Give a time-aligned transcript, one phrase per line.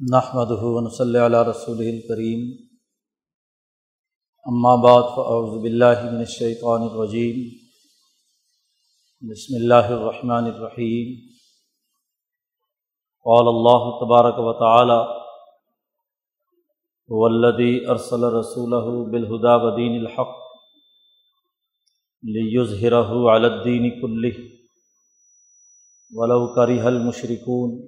[0.00, 0.50] نحمد
[0.92, 2.42] صلی علیہ رسول الکریم
[4.46, 7.40] اما بعد فاعوذ باللہ من الشیطان الرجیم
[9.22, 11.10] بسم اللہ الرحمن الرحیم
[13.26, 15.00] قال اللہ تبارک و تعالی
[17.08, 20.40] والذی ارسل رسولہ بالہدا ودین الحق
[22.22, 23.04] لیظہرہ
[23.34, 24.34] علی الدین کلہ
[26.12, 27.78] ولو کرہ المشرکون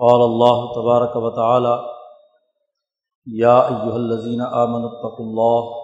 [0.00, 1.90] قال اللہ تبارک و تعالی،
[3.26, 5.80] یا ایہا الذین آمنوا اتقوا اللہ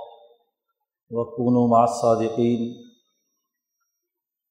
[1.11, 2.87] وکونوا مع الصادقین۔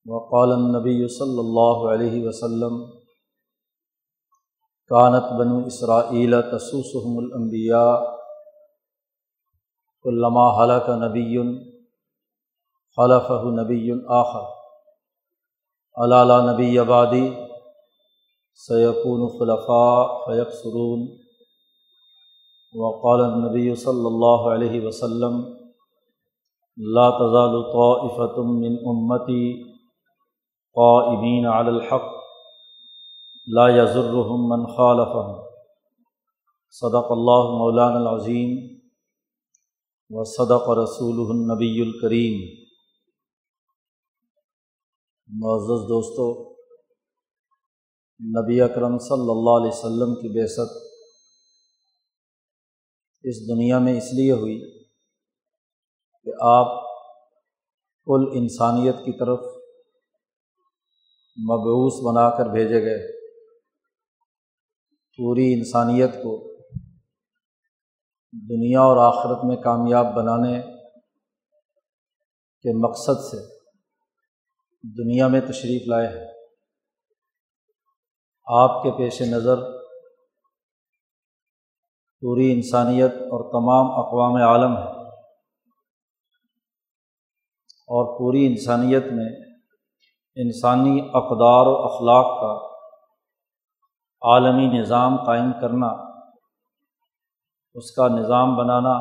[0.05, 2.99] وقال النبی صلی اللہ علیہ وسلم،
[4.87, 7.95] کانت بنو اسرائیل تسوسهم الانبیاء
[10.05, 11.37] علامہ حلق نبی
[12.95, 14.45] خلفہ نبی آخر۔
[15.95, 17.44] علالہ نبی آبادی
[18.57, 21.01] سیقون خلفاء فیق سرون
[22.73, 25.39] وقال النبی صلی اللہ علیہ وسلم،
[26.77, 29.45] لا تزال طائفة من امتی
[30.75, 32.07] قائمین علی الحق،
[33.47, 35.43] لا يضرهم من خالفهم.
[36.73, 38.55] صدق اللہ مولانا العظیم
[40.11, 42.41] و صدق رسول النبی الکریم
[45.29, 46.54] معزز دوستو
[48.19, 50.71] نبی اکرم صلی اللہ علیہ وسلم کی بیست
[53.23, 54.85] اس دنیا میں اس لیے ہوئی
[56.23, 56.83] کہ آپ
[58.05, 59.39] کل انسانیت کی طرف
[61.49, 63.29] مبعوث بنا کر بھیجے گئے
[65.17, 66.57] پوری انسانیت کو
[68.31, 70.61] دنیا اور آخرت میں کامیاب بنانے
[72.63, 73.37] کے مقصد سے
[74.83, 76.34] دنیا میں تشریف لائے ہیں۔
[78.47, 79.55] آپ کے پیش نظر
[82.21, 84.91] پوری انسانیت اور تمام اقوام عالم ہے
[87.87, 89.27] اور پوری انسانیت میں
[90.35, 92.75] انسانی اقدار و اخلاق کا
[94.21, 95.87] عالمی نظام قائم کرنا،
[97.73, 98.93] اس کا نظام بنانا،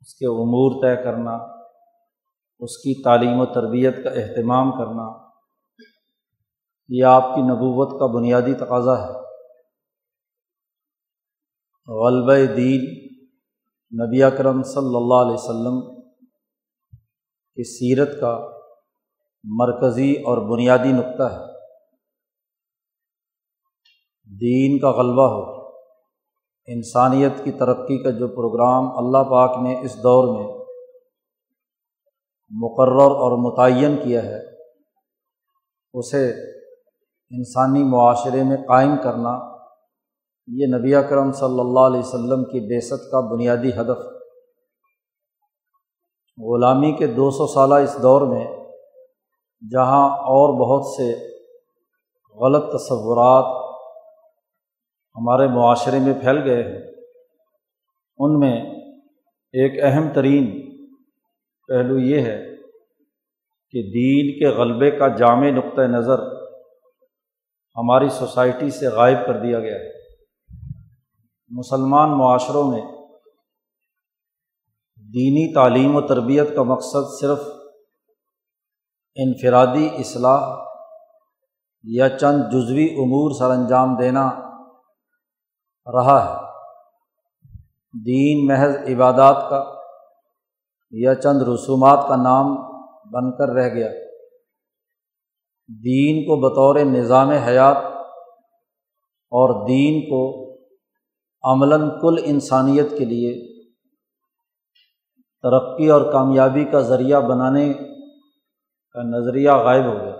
[0.00, 1.36] اس کے امور طے کرنا،
[2.58, 5.29] اس کی تعلیم و تربیت کا اہتمام کرنا
[6.92, 9.12] یہ آپ کی نبوت کا بنیادی تقاضا ہے۔
[11.88, 12.80] غلبہ دین
[13.92, 16.02] نبی اکرم صلی اللہ علیہ وسلم
[17.56, 18.32] کی سیرت کا
[19.44, 21.46] مرکزی اور بنیادی نقطہ ہے۔
[24.24, 25.66] دین کا غلبہ ہو،
[26.68, 30.46] انسانیت کی ترقی کا جو پروگرام اللہ پاک نے اس دور میں
[32.50, 34.40] مقرر اور متعین کیا ہے،
[35.94, 36.50] اسے
[37.30, 39.38] انسانی معاشرے میں قائم کرنا
[40.46, 44.00] یہ نبی اکرم صلی اللہ علیہ وسلم کی بیست کا بنیادی ہدف
[46.38, 48.46] غلامی کے دو سو سالہ اس دور میں
[49.70, 51.12] جہاں اور بہت سے
[52.34, 53.44] غلط تصورات
[55.16, 56.82] ہمارے معاشرے میں پھیل گئے ہیں،
[58.18, 58.70] ان میں
[59.52, 60.70] ایک اہم ترین
[61.66, 62.56] پہلو یہ ہے
[63.70, 66.39] کہ دین کے غلبے کا جامع نقطۂ نظر
[67.80, 69.90] ہماری سوسائٹی سے غائب کر دیا گیا ہے۔
[71.48, 72.82] مسلمان معاشروں میں
[74.96, 77.38] دینی تعلیم و تربیت کا مقصد صرف
[79.14, 80.56] انفرادی اصلاح
[81.82, 84.30] یا چند جزوی امور سر انجام دینا
[85.92, 86.50] رہا ہے۔
[88.04, 89.74] دین محض عبادات کا
[90.90, 92.46] یا چند رسومات کا نام
[93.10, 93.88] بن کر رہ گیا۔
[95.70, 97.76] دین کو بطور نظام حیات
[99.32, 100.50] اور دین کو
[101.44, 103.60] عملاً کل انسانیت کے لیے
[105.42, 107.72] ترقی اور کامیابی کا ذریعہ بنانے
[108.92, 110.16] کا نظریہ غائب ہو گیا۔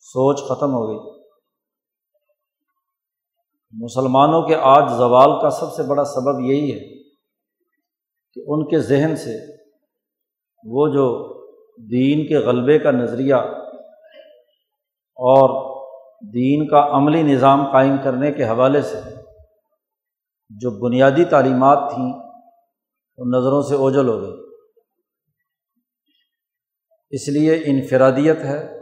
[0.00, 1.22] سوچ ختم ہو گئی۔
[3.72, 7.02] مسلمانوں کے آج زوال کا سب سے بڑا سبب یہی ہے
[8.34, 9.38] کہ ان کے ذہن سے
[10.64, 11.36] وہ جو
[11.78, 13.34] دین کے غلبے کا نظریہ
[15.16, 15.76] اور
[16.20, 19.00] دین کا عملی نظام قائم کرنے کے حوالے سے
[20.50, 22.12] جو بنیادی تعلیمات تھیں
[23.18, 24.36] وہ نظروں سے اوجل ہو گئی۔
[27.10, 28.80] اس لیے انفرادیت ہے۔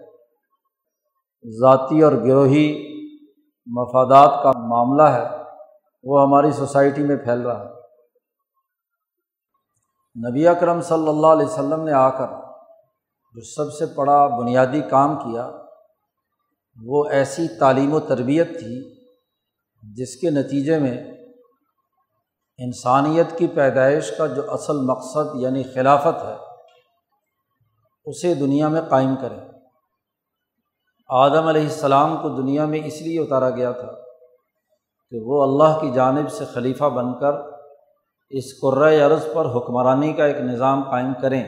[1.60, 2.94] ذاتی اور گروہی
[3.66, 5.24] مفادات کا معاملہ ہے،
[6.04, 7.74] وہ ہماری سوسائٹی میں پھیل رہا ہے۔
[10.30, 12.26] نبی اکرم صلی اللہ علیہ وسلم نے آ کر
[13.34, 15.50] جو سب سے بڑا بنیادی کام کیا
[16.82, 19.04] وہ ایسی تعلیم و تربیت تھی
[19.82, 21.14] جس کے نتیجے میں
[22.58, 26.36] انسانیت کی پیدائش کا جو اصل مقصد یعنی خلافت ہے،
[28.04, 29.40] اسے دنیا میں قائم کریں۔
[31.08, 33.92] آدم علیہ السلام کو دنیا میں اس لیے اتارا گیا تھا
[35.10, 37.32] کہ وہ اللہ کی جانب سے خلیفہ بن کر
[38.30, 41.44] اس قرۂۂ عرض پر حکمرانی کا ایک نظام قائم کریں۔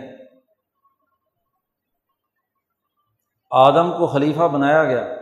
[3.50, 5.15] آدم کو خلیفہ بنایا گیا۔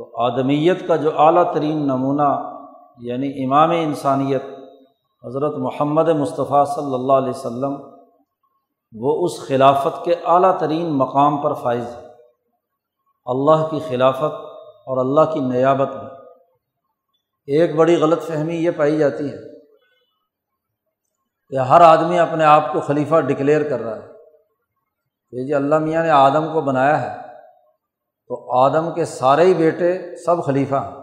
[0.00, 2.58] تو آدمیت کا جو اعلیٰ ترین نمونہ
[2.98, 4.42] یعنی امام انسانیت
[5.24, 7.74] حضرت محمد مصطفیٰ صلی اللہ علیہ وسلم،
[8.92, 12.06] وہ اس خلافت کے اعلیٰ ترین مقام پر فائز ہے۔
[13.26, 14.34] اللہ کی خلافت
[14.86, 16.10] اور اللہ کی نیابت میں
[17.46, 19.38] ایک بڑی غلط فہمی یہ پائی جاتی ہے
[21.48, 24.06] کہ ہر آدمی اپنے آپ کو خلیفہ ڈکلیئر کر رہا ہے
[25.30, 27.29] کہ جی اللہ میاں نے آدم کو بنایا ہے۔
[28.30, 31.00] تو آدم کے سارے ہی بیٹے سب خلیفہ ہیں۔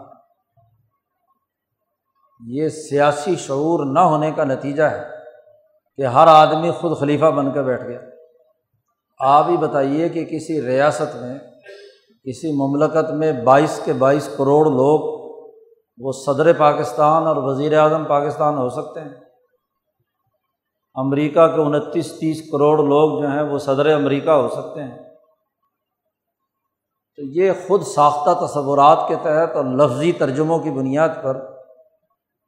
[2.46, 5.04] یہ سیاسی شعور نہ ہونے کا نتیجہ ہے
[5.96, 8.00] کہ ہر آدمی خود خلیفہ بن کر بیٹھ گیا۔
[9.20, 11.38] آپ ہی بتائیے کہ کسی ریاست میں،
[12.24, 15.18] کسی مملکت میں بائیس کے بائیس کروڑ لوگ
[15.98, 19.14] وہ صدر پاکستان اور وزیر اعظم پاکستان ہو سکتے ہیں۔
[20.94, 25.07] امریکہ کے انتیس تیس کروڑ لوگ جو ہیں وہ صدر امریکہ ہو سکتے ہیں۔
[27.18, 31.50] تو یہ خود ساختہ تصورات کے تحت اور لفظی ترجموں کی بنیاد پر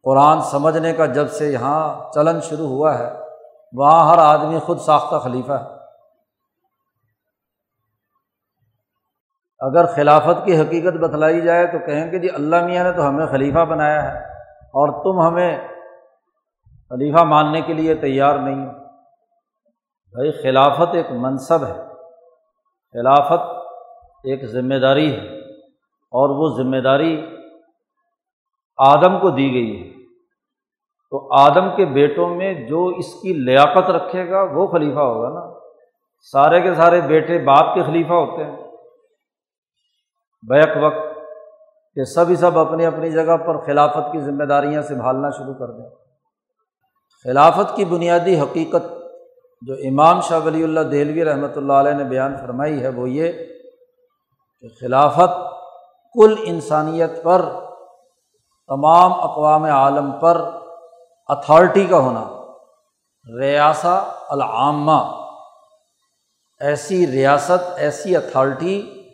[0.02, 3.12] قرآن سمجھنے کا جب سے یہاں چلن شروع ہوا ہے،
[3.72, 5.64] وہاں ہر آدمی خود ساختہ خلیفہ ہے۔
[9.60, 13.26] اگر خلافت کی حقیقت بتلائی جائے تو کہیں کہ جی اللہ میاں نے تو ہمیں
[13.26, 14.18] خلیفہ بنایا ہے
[14.50, 15.68] اور تم ہمیں
[16.90, 18.72] خلیفہ ماننے کے لیے تیار نہیں ہو۔
[20.12, 21.74] بھائی، خلافت ایک منصب ہے۔
[22.92, 23.59] خلافت
[24.24, 25.38] ایک ذمہ داری ہے
[26.12, 27.26] اور وہ ذمہ داری
[28.78, 29.90] آدم کو دی گئی ہے۔
[31.10, 35.58] تو آدم کے بیٹوں میں جو اس کی لیاقت رکھے گا وہ خلیفہ ہوگا نا۔
[36.32, 38.56] سارے کے سارے بیٹے باپ کے خلیفہ ہوتے ہیں۔
[40.48, 41.16] بیک وقت
[41.94, 45.90] کہ سبھی سب اپنی اپنی جگہ پر خلافت کی ذمہ داریاں سنبھالنا شروع کر دیں۔
[47.24, 48.92] خلافت کی بنیادی حقیقت
[49.62, 53.32] جو امام شاہ ولی اللہ دہلوی رحمۃ اللہ علیہ نے بیان فرمائی ہے وہ یہ
[54.60, 55.30] کہ خلافت
[56.14, 57.42] کل انسانیت پر،
[58.66, 60.40] تمام اقوام عالم پر
[61.28, 62.28] اتھارٹی کا ہونا
[63.40, 63.98] ریاسا
[64.28, 65.00] العامہ،
[66.60, 69.04] ایسی ریاست، ایسی اتھارٹی،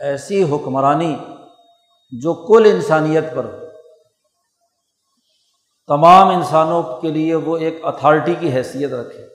[0.00, 1.16] ایسی حکمرانی
[2.20, 3.66] جو کل انسانیت پر ہو۔
[5.86, 9.26] تمام انسانوں کے لیے وہ ایک اتھارٹی کی حیثیت رکھے۔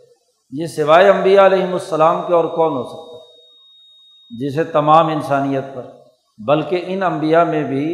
[0.52, 3.13] یہ سوائے امبیا علیہم السلام کے اور کون ہو سکتا
[4.32, 5.86] جسے تمام انسانیت پر،
[6.40, 7.86] بلکہ ان انبیاء میں بھی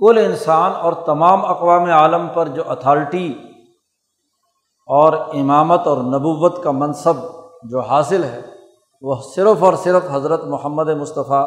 [0.00, 3.28] کل انسان اور تمام اقوام عالم پر جو اتھارٹی
[4.88, 7.16] اور امامت اور نبوت کا منصب
[7.70, 8.40] جو حاصل ہے،
[9.02, 11.46] وہ صرف اور صرف حضرت محمد مصطفیٰ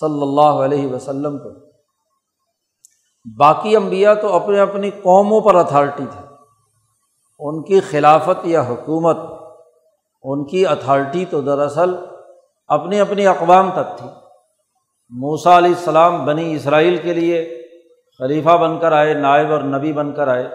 [0.00, 1.50] صلی اللہ علیہ وسلم کو
[3.38, 6.26] باقی انبیاء تو اپنے اپنی قوموں پر اتھارٹی تھے۔
[7.40, 9.18] ان کی خلافت یا حکومت،
[10.24, 11.94] ان کی اتھارٹی تو دراصل
[12.68, 14.08] اپنی اپنی اقوام تک تھی۔
[15.10, 17.62] موسا علیہ السلام بنی اسرائیل کے لیے
[18.18, 20.48] خلیفہ بن کر آئے، نائب اور نبی بن کر آئے۔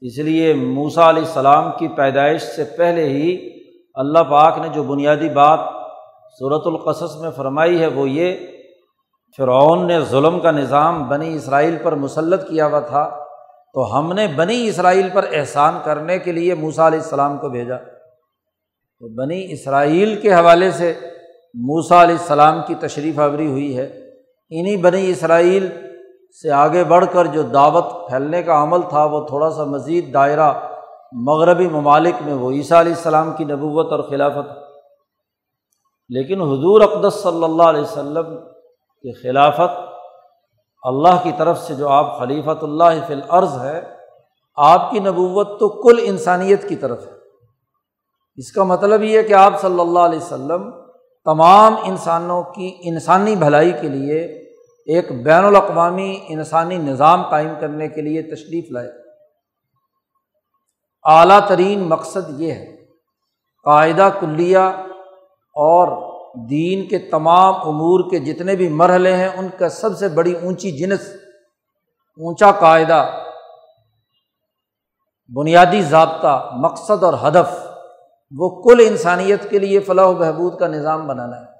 [0.00, 3.50] اس لیے موسا علیہ السلام کی پیدائش سے پہلے ہی
[3.94, 5.60] اللہ پاک نے جو بنیادی بات
[6.38, 8.34] صورت القصص میں فرمائی ہے وہ یہ،
[9.36, 13.24] فرعون نے ظلم کا نظام بنی اسرائیل پر مسلط کیا ہوا تھا،
[13.74, 17.76] تو ہم نے بنی اسرائیل پر احسان کرنے کے لیے موسا علیہ السلام کو بھیجا۔
[18.98, 20.94] تو بنی اسرائیل کے حوالے سے
[21.56, 24.10] موسا علیہ السلام کی تشریف آوری ہوئی ہے۔
[24.50, 25.68] انہیں بنی اسرائیل
[26.42, 30.52] سے آگے بڑھ کر جو دعوت پھیلنے کا عمل تھا، وہ تھوڑا سا مزید دائرہ
[31.12, 34.50] مغربی ممالک میں وہ عیسیٰ علیہ السلام کی نبوت اور خلافت۔
[36.08, 38.36] لیکن حضور اقدس صلی اللہ علیہ وسلم
[39.02, 39.78] کی خلافت
[40.82, 43.80] اللہ کی طرف سے جو آپ خلیفۃ اللہ فی العرض ہے،
[44.56, 47.12] آپ کی نبوت تو کل انسانیت کی طرف ہے۔
[48.36, 50.85] اس کا مطلب یہ کہ آپ صلی اللہ علیہ وسلم
[51.26, 54.18] تمام انسانوں کی انسانی بھلائی کے لیے
[54.86, 58.90] ایک بین الاقوامی انسانی نظام قائم کرنے کے لیے تشریف لائے۔
[61.04, 62.84] اعلیٰ ترین مقصد یہ ہے،
[63.66, 64.58] قاعدہ کلیہ
[65.56, 65.88] اور
[66.50, 70.70] دین کے تمام امور کے جتنے بھی مرحلے ہیں، ان کا سب سے بڑی اونچی
[70.70, 71.12] جنس،
[72.20, 73.04] اونچا قاعدہ،
[75.30, 77.65] بنیادی ضابطہ، مقصد اور ہدف
[78.30, 81.56] وہ کل انسانیت کے لیے فلاح و بہبود کا نظام بنانا ہے۔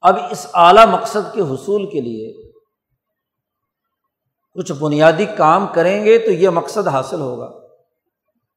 [0.00, 2.52] اب اس اعلیٰ مقصد کے حصول کے لیے
[4.54, 7.44] کچھ بنیادی کام کریں گے تو یہ مقصد حاصل ہوگا۔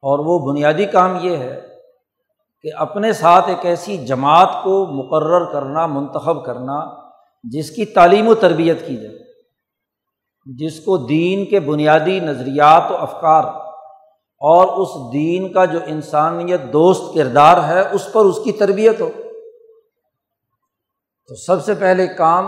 [0.01, 1.61] اور وہ بنیادی کام یہ ہے
[2.61, 7.09] کہ اپنے ساتھ ایک ایسی جماعت کو مقرر کرنا، منتخب کرنا،
[7.43, 9.19] جس کی تعلیم و تربیت کی جائے،
[10.45, 13.64] جس کو دین کے بنیادی نظریات و افکار
[14.39, 19.09] اور اس دین کا جو انسانیت دوست کردار ہے، اس پر اس کی تربیت ہو۔
[21.27, 22.45] تو سب سے پہلے کام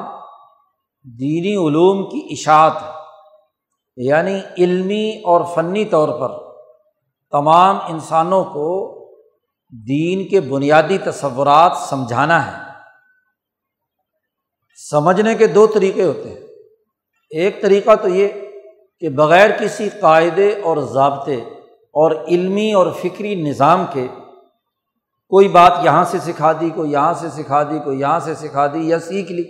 [1.03, 2.74] دینی علوم کی اشاعت
[3.98, 6.53] یعنی علمی اور فنی طور پر
[7.32, 8.94] تمام انسانوں کو
[9.88, 12.74] دین کے بنیادی تصورات سمجھانا ہے۔
[14.89, 16.48] سمجھنے کے دو طریقے ہوتے ہیں۔
[17.29, 18.27] ایک طریقہ تو یہ
[19.00, 21.44] کہ بغیر کسی قاعدے اور ضابطے
[21.98, 24.08] اور علمی اور فکری نظام کے
[25.30, 28.68] کوئی بات یہاں سے سکھا دی، کوئی یہاں سے سکھا دی، کوئی یہاں سے سکھا
[28.68, 29.44] دی یا سیکھ لی۔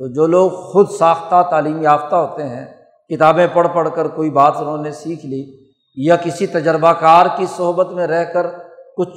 [0.00, 2.64] تو جو لوگ خود ساختہ تعلیم یافتہ ہوتے ہیں،
[3.10, 5.44] کتابیں پڑھ پڑھ کر کوئی بات انہوں نے سیکھ لی
[5.96, 8.46] یا کسی تجربہ کار کی صحبت میں رہ کر
[8.96, 9.16] کچھ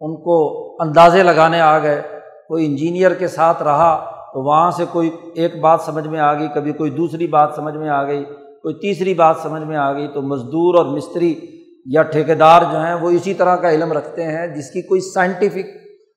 [0.00, 0.36] ان کو
[0.82, 2.02] اندازے لگانے آ گئے،
[2.48, 3.94] کوئی انجینئر کے ساتھ رہا
[4.32, 7.74] تو وہاں سے کوئی ایک بات سمجھ میں آ گئی، کبھی کوئی دوسری بات سمجھ
[7.74, 8.24] میں آ گئی۔
[8.62, 11.34] کوئی تیسری بات سمجھ میں آ گئی تو مزدور اور مستری
[11.86, 15.66] یا ٹھیکیدار جو ہیں وہ اسی طرح کا علم رکھتے ہیں جس کی کوئی سائنٹیفک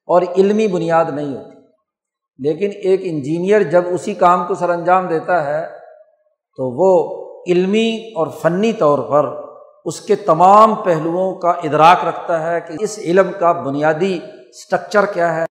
[0.08, 1.56] اور علمی بنیاد نہیں ہوتی۔
[2.40, 5.68] لیکن ایک انجینئر جب اسی کام کو سر انجام دیتا ہے
[6.58, 9.26] تو وہ علمی اور فنی طور پر
[9.86, 15.36] اس کے تمام پہلوؤں کا ادراک رکھتا ہے کہ اس علم کا بنیادی اسٹرکچر کیا
[15.36, 15.46] ہے،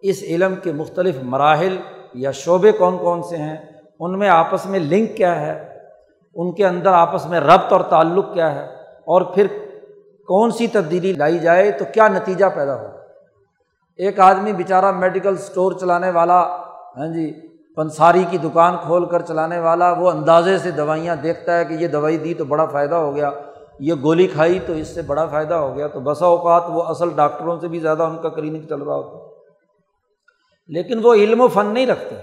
[0.00, 1.76] اس علم کے مختلف مراحل
[2.14, 3.56] یا شعبے کون کون سے ہیں،
[4.00, 5.75] ان میں آپس میں لنک کیا ہے
[6.36, 8.64] ان کے اندر آپس میں ربط اور تعلق کیا ہے
[9.04, 9.46] اور پھر
[10.28, 12.86] کون سی تبدیلی لائی جائے تو کیا نتیجہ پیدا ہو
[13.96, 16.40] ایک آدمی بیچارہ میڈیکل اسٹور چلانے والا
[16.96, 17.32] ہاں جی
[17.76, 21.88] پنساری کی دکان کھول کر چلانے والا، وہ اندازے سے دوائیاں دیکھتا ہے کہ یہ
[21.88, 23.30] دوائی دی تو بڑا فائدہ ہو گیا،
[23.78, 27.10] یہ گولی کھائی تو اس سے بڑا فائدہ ہو گیا، تو بسا اوقات وہ اصل
[27.16, 29.18] ڈاکٹروں سے بھی زیادہ ان کا کلینک چل رہا ہوتا
[30.66, 32.16] لیکن وہ علم و فن نہیں رکھتے۔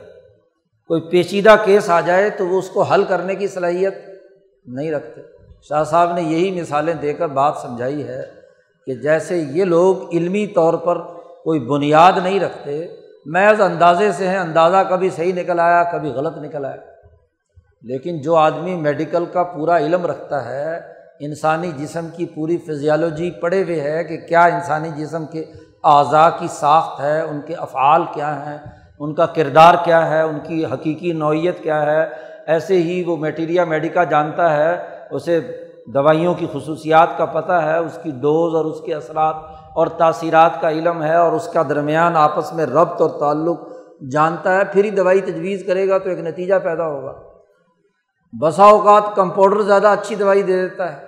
[0.87, 3.93] کوئی پیچیدہ کیس آ جائے تو وہ اس کو حل کرنے کی صلاحیت
[4.65, 5.21] نہیں رکھتے۔
[5.69, 8.21] شاہ صاحب نے یہی مثالیں دے کر بات سمجھائی ہے
[8.85, 11.01] کہ جیسے یہ لوگ علمی طور پر
[11.43, 12.87] کوئی بنیاد نہیں رکھتے
[13.25, 16.75] محض اندازے سے ہیں، اندازہ کبھی صحیح نکل آیا، کبھی غلط نکل آیا۔
[17.81, 20.79] لیکن جو آدمی میڈیکل کا پورا علم رکھتا ہے،
[21.19, 25.45] انسانی جسم کی پوری فزیالوجی پڑے ہوئے ہے کہ کیا انسانی جسم کے
[25.83, 28.57] اعضاء کی ساخت ہے، ان کے افعال کیا ہیں
[29.03, 32.05] ان کا کردار کیا ہے؟ ان کی حقیقی نوعیت کیا ہے؟
[32.47, 34.77] ایسے ہی وہ میٹیریا میڈیکا جانتا ہے،
[35.11, 35.39] اسے
[35.85, 39.35] دوائیوں کی خصوصیات کا پتہ ہے، اس کی ڈوز اور اس کے اثرات
[39.73, 43.59] اور تاثیرات کا علم ہے اور اس کا درمیان آپس میں ربط اور تعلق
[44.11, 47.13] جانتا ہے۔ پھر ہی دوائی تجویز کرے گا تو ایک نتیجہ پیدا ہوگا۔
[48.41, 51.05] بسا اوقات کمپاؤڈر زیادہ اچھی دوائی دے دیتا ہے۔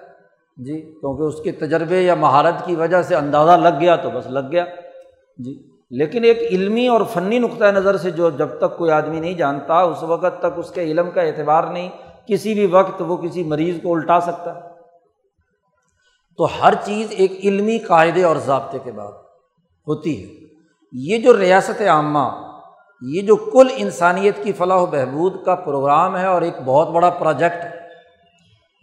[0.58, 4.28] جی کیونکہ اس کے تجربے یا مہارت کی وجہ سے اندازہ لگ گیا تو بس
[4.28, 4.66] لگ گیا۔
[5.38, 9.34] جی۔ لیکن ایک علمی اور فنی نقطۂ نظر سے جو جب تک کوئی آدمی نہیں
[9.34, 11.90] جانتا، اس وقت تک اس کے علم کا اعتبار نہیں،
[12.28, 14.60] کسی بھی وقت وہ کسی مریض کو الٹا سکتا ہے۔
[16.38, 19.12] تو ہر چیز ایک علمی قاعدے اور ضابطے کے بعد
[19.88, 20.46] ہوتی ہے۔
[20.92, 22.56] یہ جو ریاست عامہ،
[23.02, 27.10] یہ جو کل انسانیت کی فلاح و بہبود کا پروگرام ہے اور ایک بہت بڑا
[27.10, 27.70] پروجیکٹ ہے۔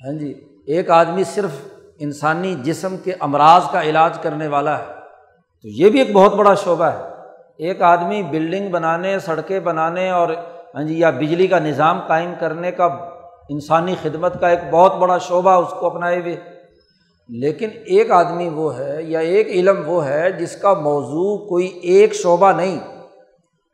[0.06, 0.35] ہاں جی
[0.66, 1.50] ایک آدمی صرف
[1.99, 5.01] انسانی جسم کے امراض کا علاج کرنے والا ہے۔
[5.62, 6.99] تو یہ بھی ایک بہت بڑا شعبہ ہے۔
[7.59, 10.28] ایک آدمی بلڈنگ بنانے، سڑکیں بنانے اور
[10.75, 12.85] ہاں جی یا بجلی کا نظام قائم کرنے کا
[13.49, 16.37] انسانی خدمت کا ایک بہت بڑا شعبہ اس کو اپنائے ہوئے۔
[17.28, 22.14] لیکن ایک آدمی وہ ہے یا ایک علم وہ ہے جس کا موضوع کوئی ایک
[22.14, 22.78] شعبہ نہیں۔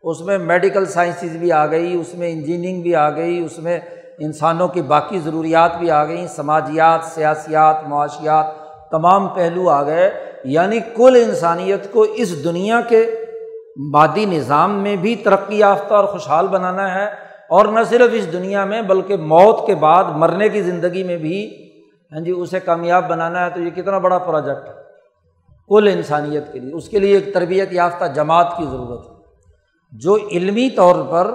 [0.03, 3.81] اس میں میڈیکل سائنسز بھی آ گئی، اس میں انجینئرنگ بھی آ گئی، اس میں
[4.19, 8.47] انسانوں کی باقی ضروریات بھی آ گئیں۔ سماجیات، سیاسیات، معاشیات
[8.91, 13.11] تمام پہلو آ گئے۔ یعنی کل انسانیت کو اس دنیا کے
[13.77, 17.07] مادی نظام میں بھی ترقی یافتہ اور خوشحال بنانا ہے
[17.49, 21.69] اور نہ صرف اس دنیا میں بلکہ موت کے بعد مرنے کی زندگی میں بھی
[22.13, 24.73] ہاں جی اسے کامیاب بنانا ہے تو یہ کتنا بڑا پروجیکٹ ہے۔
[25.69, 29.15] کل انسانیت کے لیے، اس کے لیے ایک تربیت یافتہ جماعت کی ضرورت ہے۔
[29.93, 31.31] جو علمی طور پر،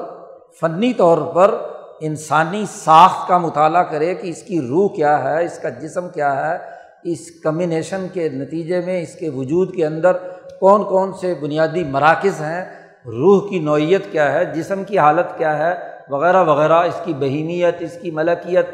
[0.62, 1.56] فنی طور پر
[2.00, 6.52] انسانی ساخت کا مطالعہ کرے کہ اس کی روح کیا ہے، اس کا جسم کیا
[6.52, 10.14] ہے اس کمبینیشن کے نتیجے میں، اس کے وجود کے اندر
[10.60, 12.66] کون کون سے بنیادی مراکز ہیں،
[13.06, 15.74] روح کی نوعیت کیا ہے، جسم کی حالت کیا ہے،
[16.10, 18.70] وغیرہ وغیرہ، اس کی بہیمیت، اس کی ملکیت،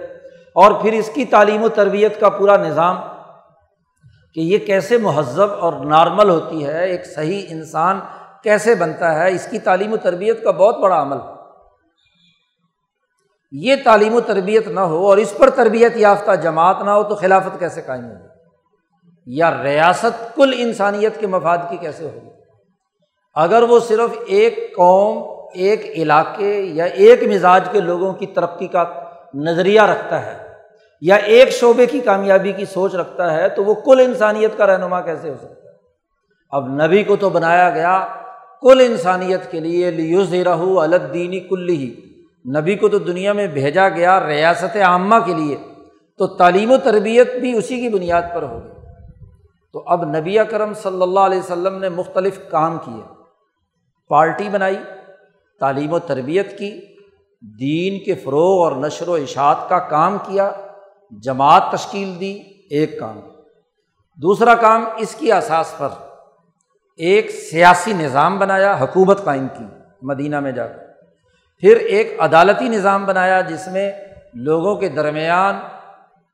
[0.53, 2.95] اور پھر اس کی تعلیم و تربیت کا پورا نظام،
[4.33, 7.99] کہ یہ کیسے مہذب اور نارمل ہوتی ہے، ایک صحیح انسان
[8.43, 11.17] کیسے بنتا ہے، اس کی تعلیم و تربیت کا بہت بڑا عمل۔
[13.51, 17.15] یہ تعلیم و تربیت نہ ہو اور اس پر تربیت یافتہ جماعت نہ ہو تو
[17.15, 18.27] خلافت کیسے قائم ہوگی؟
[19.25, 22.29] یا ریاست کل انسانیت کے مفاد کی کیسے ہوگی؟
[23.35, 28.85] اگر وہ صرف ایک قوم، ایک علاقے یا ایک مزاج کے لوگوں کی ترقی کا
[29.33, 30.37] نظریہ رکھتا ہے
[31.01, 35.01] یا ایک شعبے کی کامیابی کی سوچ رکھتا ہے تو وہ کل انسانیت کا رہنما
[35.01, 35.77] کیسے ہو سکتا ہے؟
[36.49, 38.07] اب نبی کو تو بنایا گیا،
[38.61, 42.08] کل انسانیت کے لیے لیوز رہو الدینی کلی ہی
[42.45, 45.57] نبی کو تو دنیا میں بھیجا گیا ریاست عامہ کے لیے،
[46.17, 48.71] تو تعلیم و تربیت بھی اسی کی بنیاد پر ہوگی
[49.73, 53.01] تو اب نبی کرم صلی اللہ علیہ وسلم نے مختلف کام کیے۔
[54.09, 54.77] پارٹی بنائی،
[55.59, 56.79] تعلیم و تربیت کی،
[57.41, 60.51] دین کے فروغ اور نشر و اشاعت کا کام کیا،
[61.23, 63.19] جماعت تشکیل دی، ایک کام۔
[64.17, 65.89] دوسرا کام اس کی اساس پر
[66.97, 69.65] ایک سیاسی نظام بنایا، حکومت قائم کی،
[70.01, 70.88] مدینہ میں جا کر۔
[71.63, 73.91] پھر ایک عدالتی نظام بنایا جس میں
[74.33, 75.55] لوگوں کے درمیان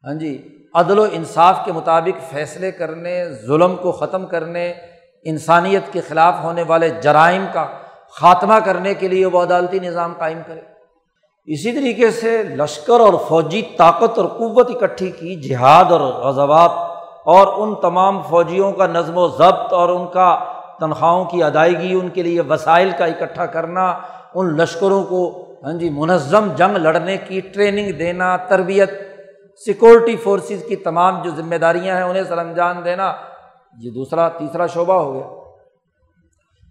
[0.03, 4.73] ہاں جی عدل و انصاف کے مطابق فیصلے کرنے، ظلم کو ختم کرنے،
[5.25, 7.65] انسانیت کے خلاف ہونے والے جرائم کا
[8.19, 10.61] خاتمہ کرنے کے لیے وہ عدالتی نظام قائم کرے۔
[11.47, 16.71] اسی طریقے سے لشکر اور فوجی طاقت اور قوت اکٹھی کی جہاد اور غزوات
[17.25, 20.29] اور ان تمام فوجیوں کا نظم و ضبط اور ان کا
[20.79, 23.93] تنخواہوں کی ادائیگی، ان کے لیے وسائل کا اکٹھا کرنا
[24.35, 28.91] ان لشکروں کو ہاں جی منظم جنگ لڑنے کی ٹریننگ دینا، تربیت،
[29.65, 33.11] سیکورٹی فورسز کی تمام جو ذمہ داریاں ہیں، انہیں سر انجام دینا،
[33.77, 35.27] یہ دوسرا، تیسرا شعبہ ہو گیا۔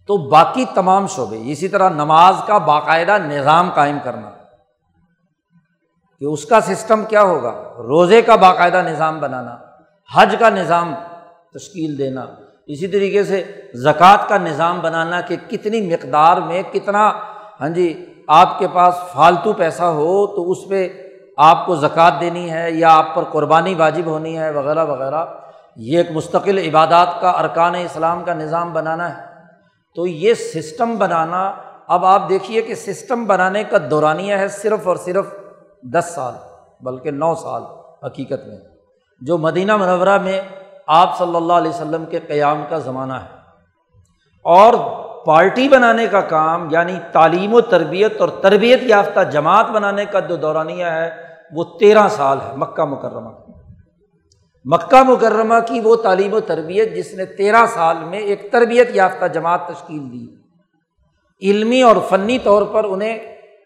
[0.09, 4.31] تو باقی تمام شعبے، اسی طرح نماز کا باقاعدہ نظام قائم کرنا،
[6.21, 9.57] کہ اس کا سسٹم کیا ہوگا؟ روزے کا باقاعدہ نظام بنانا،
[10.11, 10.95] حج کا نظام
[11.55, 12.27] تشکیل دینا،
[12.67, 13.43] اسی طریقے سے
[13.75, 17.09] زکوٰۃ کا نظام بنانا، کہ کتنی مقدار میں کتنا
[17.61, 20.89] ہاں جی آپ کے پاس فالتو پیسہ ہو تو اس پہ
[21.37, 25.25] آپ کو زکوٰۃ دینی ہے یا آپ پر قربانی واجب ہونی ہے وغیرہ وغیرہ،
[25.77, 29.23] یہ ایک مستقل عبادات کا ارکان اسلام کا نظام بنانا ہے۔
[29.97, 31.53] تو یہ سسٹم بنانا،
[31.89, 35.27] اب آپ دیکھیے کہ سسٹم بنانے کا دورانیہ ہے صرف اور صرف
[35.83, 36.35] دس سال،
[36.81, 37.63] بلکہ نو سال
[38.07, 38.57] حقیقت میں،
[39.21, 40.41] جو مدینہ منورہ میں
[40.87, 43.33] آپ صلی اللہ علیہ وسلم کے قیام کا زمانہ ہے۔
[44.45, 44.75] اور
[45.25, 50.37] پارٹی بنانے کا کام یعنی تعلیم و تربیت اور تربیت یافتہ جماعت بنانے کا جو
[50.37, 51.11] دورانیہ ہے،
[51.53, 53.31] وہ تیرہ سال ہے، مکہ مکرمہ
[54.65, 59.25] مکہ مکرمہ کی وہ تعلیم و تربیت جس نے تیرہ سال میں ایک تربیت یافتہ
[59.25, 60.27] جماعت تشکیل دی۔
[61.43, 63.19] علمی اور فنی طور پر انہیں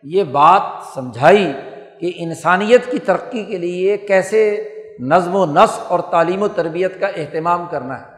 [0.02, 0.62] یہ بات
[0.94, 1.52] سمجھائی
[2.00, 4.68] کہ انسانیت کی ترقی کے لیے کیسے
[5.00, 8.17] نظم و نسق اور تعلیم و تربیت کا اہتمام کرنا ہے۔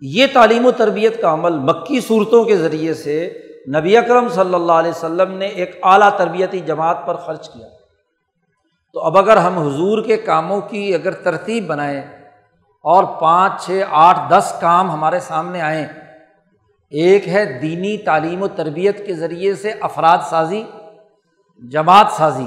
[0.00, 3.38] یہ تعلیم و تربیت کا عمل مکی صورتوں کے ذریعے سے
[3.76, 7.66] نبی اکرم صلی اللہ علیہ وسلم نے ایک اعلیٰ تربیتی جماعت پر خرچ کیا۔
[8.92, 12.02] تو اب اگر ہم حضور کے کاموں کی اگر ترتیب بنائیں
[12.82, 15.86] اور پانچ، چھ، آٹھ، دس کام ہمارے سامنے آئیں،
[16.90, 20.62] ایک ہے دینی تعلیم و تربیت کے ذریعے سے افراد سازی،
[21.68, 22.46] جماعت سازی۔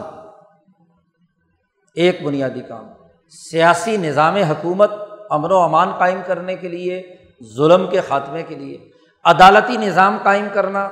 [1.95, 2.87] ایک بنیادی کام،
[3.29, 4.91] سیاسی نظام حکومت
[5.29, 8.77] امن و امان قائم کرنے کے لیے ظلم کے خاتمے کے لیے،
[9.25, 10.89] عدالتی نظام قائم کرنا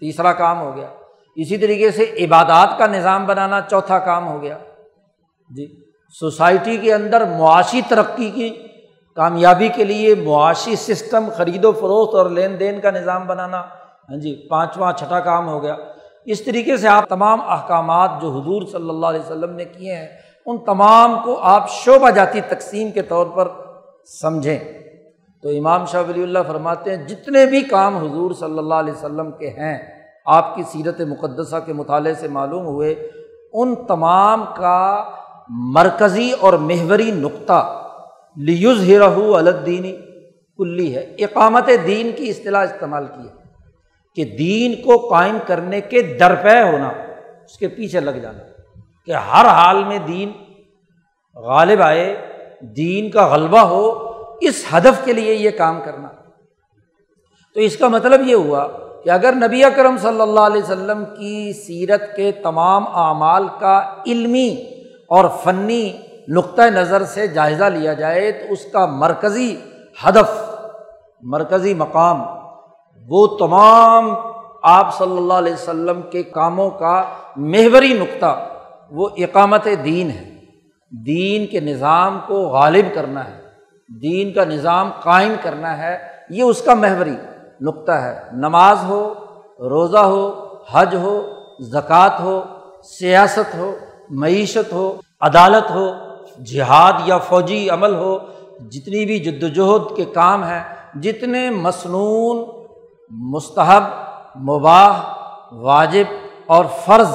[0.00, 0.86] تیسرا کام ہو گیا۔
[1.36, 4.58] اسی طریقے سے عبادات کا نظام بنانا چوتھا کام ہو گیا۔
[5.50, 5.80] جی
[6.20, 8.50] سوسائٹی کے اندر معاشی ترقی کی
[9.16, 13.60] کامیابی کے لیے معاشی سسٹم خرید و فروخت اور لین دین کا نظام بنانا۔
[14.10, 15.76] ہاں جی پانچواں، چھٹا کام ہو گیا۔
[16.24, 20.08] اس طریقے سے آپ تمام احکامات جو حضور صلی اللہ علیہ وسلم نے کیے ہیں،
[20.46, 23.48] ان تمام کو آپ شعبہ جاتی تقسیم کے طور پر
[24.06, 24.58] سمجھیں۔
[25.44, 29.30] تو امام شاہ ولی اللہ فرماتے ہیں، جتنے بھی کام حضور صلی اللہ علیہ وسلم
[29.30, 29.76] کے ہیں،
[30.26, 32.94] آپ کی سیرت مقدسہ کے مطالعے سے معلوم ہوئے،
[33.52, 34.80] ان تمام کا
[35.74, 37.60] مرکزی اور محوری نقطہ
[38.36, 39.96] لیوز ہرہ الدینی
[40.58, 43.38] کلی ہے۔ اقامت دین کی اصطلاح استعمال کی ہے
[44.16, 46.88] کہ دین کو قائم کرنے کے درپے ہونا،
[47.44, 48.42] اس کے پیچھے لگ جانا،
[49.06, 50.32] کہ ہر حال میں دین
[51.36, 52.14] غالب آئے،
[52.76, 53.82] دین کا غلبہ ہو
[54.40, 56.08] اس ہدف کے لیے یہ کام کرنا۔
[57.54, 58.66] تو اس کا مطلب یہ ہوا
[59.04, 64.56] کہ اگر نبی اکرم صلی اللہ علیہ وسلم کی سیرت کے تمام اعمال کا علمی
[65.08, 65.92] اور فنی
[66.28, 69.56] نقطۂ نظر سے جائزہ لیا جائے، تو اس کا مرکزی
[70.04, 70.54] ہدف،
[71.22, 72.22] مرکزی مقام،
[73.08, 74.14] وہ تمام
[74.62, 77.04] آپ صلی اللہ علیہ وسلم کے کاموں کا
[77.36, 78.48] محوری نقطہ،
[78.90, 80.30] وہ اقامت دین ہے۔
[81.06, 83.39] دین کے نظام کو غالب کرنا ہے۔
[83.90, 85.98] دین کا نظام قائم کرنا ہے،
[86.30, 87.16] یہ اس کا محوری
[87.60, 89.14] نقطہ ہے۔ نماز ہو،
[89.60, 90.30] روزہ ہو،
[90.72, 91.20] حج ہو،
[91.60, 92.42] زکوٰۃ ہو،
[92.84, 93.76] سیاست ہو،
[94.10, 95.92] معیشت ہو، عدالت ہو،
[96.44, 98.18] جہاد یا فوجی عمل ہو،
[98.70, 100.62] جتنی بھی جد وجہد کے کام ہیں،
[100.94, 102.44] جتنے مصنون،
[103.10, 103.82] مستحب،
[104.36, 105.00] مباح،
[105.52, 106.04] واجب
[106.46, 107.14] اور فرض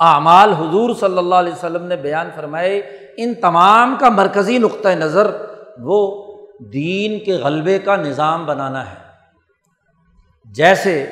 [0.00, 2.78] اعمال حضور صلی اللہ علیہ وسلم نے بیان فرمائے،
[3.16, 5.30] ان تمام کا مرکزی نقطۂ نظر
[5.78, 6.24] وہ
[6.58, 9.06] دین کے غلبے کا نظام بنانا ہے۔
[10.44, 11.06] جیسے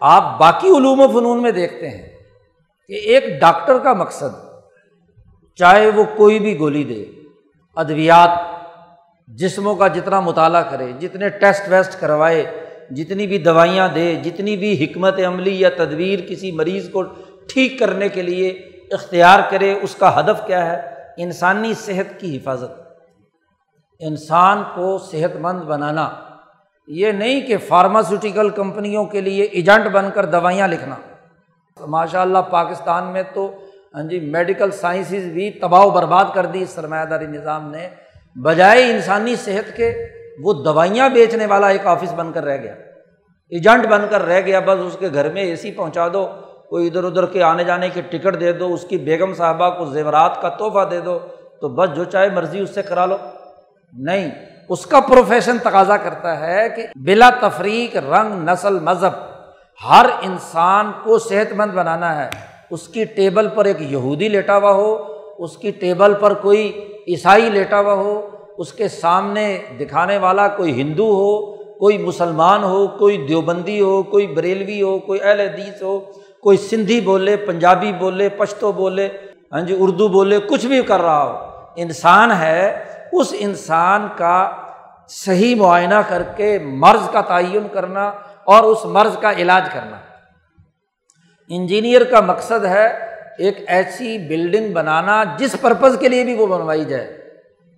[0.00, 2.08] آپ باقی علوم و فنون میں دیکھتے ہیں
[2.88, 4.46] کہ ایک ڈاکٹر کا مقصد
[5.56, 7.04] چاہے وہ کوئی بھی گولی دے،
[7.76, 8.30] ادویات
[9.28, 14.84] جسموں کا جتنا مطالعہ کرے، جتنے ٹیسٹ ویسٹ کروائے، جتنی بھی دوائیاں دے، جتنی بھی
[14.84, 17.02] حکمت عملی یا تدبیر کسی مریض کو
[17.48, 18.48] ٹھیک کرنے کے لیے
[18.92, 22.85] اختیار کرے، اس کا ہدف کیا ہے؟ انسانی صحت کی حفاظت۔
[24.00, 26.10] انسان کو صحت مند بنانا۔
[26.86, 30.94] یہ نہیں کہ فارماسیوٹیکل کمپنیوں کے لیے ایجنٹ بن کر دوائیاں لکھنا۔
[31.86, 33.52] ماشاء اللہ پاکستان میں تو
[33.94, 37.88] ہاں جی میڈیکل سائنسز بھی تباہ و برباد کر دی۔ سرمایہ داری نظام نے
[38.34, 40.06] بجائے انسانی صحت کے
[40.42, 42.74] وہ دوائیاں بیچنے والا ایک آفس بن کر رہ گیا۔
[43.48, 46.28] ایجنٹ بن کر رہ گیا۔ بس اس کے گھر میں اے سی پہنچا دو،
[46.68, 49.86] کوئی ادھر ادھر کے آنے جانے کی ٹکٹ دے دو، اس کی بیگم صاحبہ کو
[49.86, 51.18] زیورات کا تحفہ دے دو۔
[51.60, 53.16] تو بس جو چاہے مرضی اس سے کرا لو۔
[53.98, 54.30] نہیں،
[54.68, 59.12] اس کا پروفیشن تقاضا کرتا ہے کہ بلا تفریق رنگ، نسل، مذہب،
[59.88, 62.30] ہر انسان کو صحت مند بنانا ہے۔
[62.70, 64.94] اس کی ٹیبل پر ایک یہودی لیٹا ہوا ہو،
[65.38, 70.82] اس کی ٹیبل پر کوئی عیسائی لیٹا ہوا ہو، اس کے سامنے دکھانے والا کوئی
[70.82, 75.98] ہندو ہو، کوئی مسلمان ہو، کوئی دیوبندی ہو، کوئی بریلوی ہو، کوئی اہل حدیث ہو،
[76.42, 79.08] کوئی سندھی بولے، پنجابی بولے، پشتو بولے
[79.52, 81.36] ہاں جی اردو بولے، کچھ بھی کر رہا ہو۔
[81.76, 84.50] انسان ہے اس انسان کا
[85.08, 88.08] صحیح معائنہ کر کے مرض کا تعین کرنا
[88.44, 89.96] اور اس مرض کا علاج کرنا۔
[91.48, 92.86] انجینئر کا مقصد ہے
[93.38, 97.18] ایک ایسی بلڈنگ بنانا جس پرپز کے لیے بھی وہ بنوائی جائے۔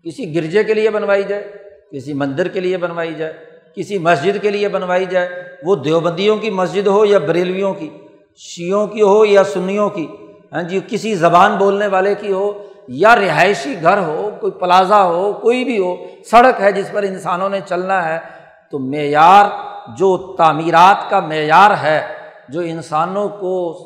[0.05, 1.53] کسی گرجے کے لیے بنوائی جائے،
[1.93, 3.33] کسی مندر کے لیے بنوائی جائے،
[3.77, 5.29] کسی مسجد کے لیے بنوائی جائے۔
[5.63, 7.91] وہ دیوبندیوں کی مسجد ہو یا بریلویوں کی
[8.37, 10.07] شیوں کی ہو یا سنیوں کی
[10.53, 15.33] ہاں جی کسی زبان بولنے والے کی ہو یا رہائشی گھر ہو، کوئی پلازا ہو،
[15.33, 15.97] کوئی بھی ہو،
[16.31, 18.19] سڑک ہے جس پر انسانوں نے چلنا ہے،
[18.71, 19.47] تو معیار
[19.97, 22.01] جو تعمیرات کا معیار ہے،
[22.49, 23.79] جو انسانوں کو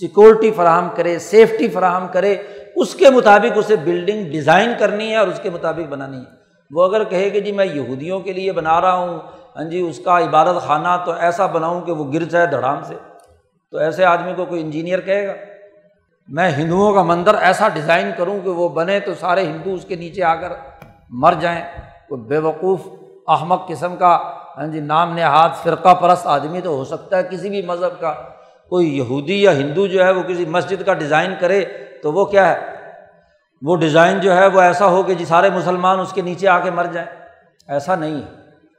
[0.00, 2.36] سیکورٹی فراہم کرے، سیفٹی فراہم کرے،
[2.76, 6.38] اس کے مطابق اسے بلڈنگ ڈیزائن کرنی ہے اور اس کے مطابق بنانی ہے۔
[6.70, 9.18] وہ اگر کہے کہ جی میں یہودیوں کے لیے بنا رہا ہوں
[9.56, 12.94] ہاں جی اس کا عبادت خانہ تو ایسا بناؤں کہ وہ گر جائے دھڑام سے،
[13.70, 15.32] تو ایسے آدمی کو کوئی انجینئر کہے گا؟
[16.30, 19.96] میں ہندوؤں کا مندر ایسا ڈیزائن کروں کہ وہ بنے تو سارے ہندو اس کے
[19.96, 20.52] نیچے آ کر
[21.10, 21.64] مر جائیں۔
[22.08, 22.80] کوئی بے وقوف
[23.28, 24.18] احمد قسم کا
[24.56, 28.12] ہاں جی نام نہاد فرقہ پرست آدمی تو ہو سکتا ہے کسی بھی مذہب کا۔
[28.68, 31.64] کوئی یہودی یا ہندو جو ہے وہ کسی مسجد کا ڈیزائن کرے
[32.02, 32.58] تو وہ کیا ہے؟
[33.62, 36.58] وہ ڈیزائن جو ہے وہ ایسا ہو کہ جی سارے مسلمان اس کے نیچے آ
[36.58, 37.08] کے مر جائیں۔
[37.68, 38.28] ایسا نہیں ہے۔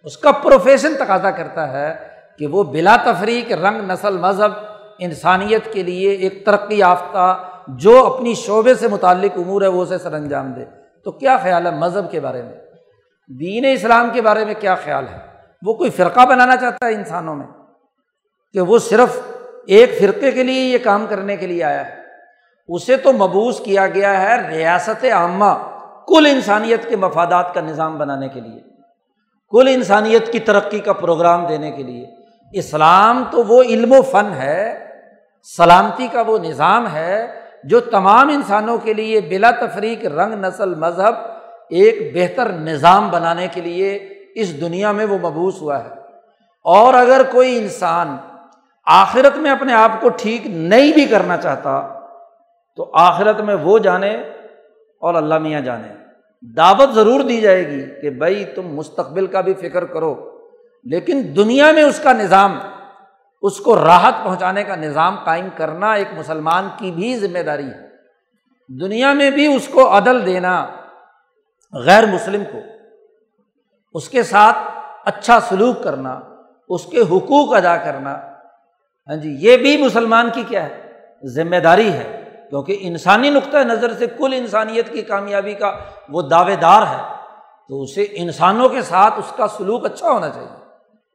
[0.03, 1.95] اس کا پروفیشن تقاضا کرتا ہے
[2.39, 4.70] کہ وہ بلا تفریق رنگ، نسل، مذہب
[5.01, 9.97] انسانیت کے لیے ایک ترقی یافتہ جو اپنی شعبے سے متعلق امور ہے، وہ اسے
[9.97, 10.65] سر انجام دے۔
[11.03, 12.53] تو کیا خیال ہے مذہب کے بارے میں؟
[13.39, 15.17] دین اسلام کے بارے میں کیا خیال ہے؟
[15.65, 17.45] وہ کوئی فرقہ بنانا چاہتا ہے انسانوں میں
[18.53, 19.21] کہ وہ صرف
[19.67, 21.95] ایک فرقے کے لیے یہ کام کرنے کے لیے آیا ہے؟
[22.67, 25.53] اسے تو مبوس کیا گیا ہے ریاست عامہ،
[26.07, 28.59] کل انسانیت کے مفادات کا نظام بنانے کے لیے،
[29.51, 32.07] کل انسانیت کی ترقی کا پروگرام دینے کے لیے۔
[32.53, 34.90] اسلام تو وہ علم و فن ہے
[35.43, 41.13] سلامتی کا وہ نظام ہے جو تمام انسانوں کے لیے بلا تفریق رنگ، نسل، مذہب
[41.69, 45.89] ایک بہتر نظام بنانے کے لیے اس دنیا میں وہ مبوس ہوا ہے۔
[46.63, 48.17] اور اگر کوئی انسان
[48.85, 51.99] آخرت میں اپنے آپ کو ٹھیک نہیں بھی کرنا چاہتا،
[52.75, 54.15] تو آخرت میں وہ جانے
[55.01, 55.87] اور اللہ میاں جانے۔
[56.57, 60.39] دعوت ضرور دی جائے گی کہ بھائی تم مستقبل کا بھی فکر کرو،
[60.83, 62.59] لیکن دنیا میں اس کا نظام
[63.41, 67.87] اس کو راحت پہنچانے کا نظام قائم کرنا ایک مسلمان کی بھی ذمہ داری ہے۔
[68.67, 70.65] دنیا میں بھی اس کو عدل دینا
[71.73, 72.57] غیر مسلم کو،
[73.93, 74.57] اس کے ساتھ
[75.05, 76.19] اچھا سلوک کرنا،
[76.69, 78.31] اس کے حقوق ادا کرنا
[79.07, 80.91] ہاں جی یہ بھی مسلمان کی کیا ہے؟
[81.23, 86.55] ذمہ داری ہے۔ کیونکہ انسانی نقطۂ نظر سے کل انسانیت کی کامیابی کا وہ دعوے
[86.55, 87.15] دار ہے۔
[87.67, 90.60] تو اسے انسانوں کے ساتھ اس کا سلوک اچھا ہونا چاہیے۔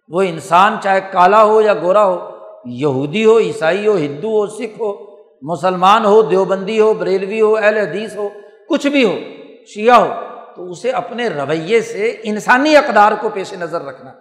[0.09, 2.31] وہ انسان چاہے کالا ہو یا گورا ہو،
[2.65, 7.77] یہودی ہو، عیسائی ہو، ہندو ہو، سکھ ہو، مسلمان ہو، دیوبندی ہو، بریلوی ہو، اہل
[7.77, 8.29] حدیث ہو،
[8.69, 9.19] کچھ بھی ہو،
[9.67, 10.15] شیعہ ہو،
[10.57, 14.13] تو اسے اپنے رویے سے انسانی اقدار کو پیش نظر رکھنا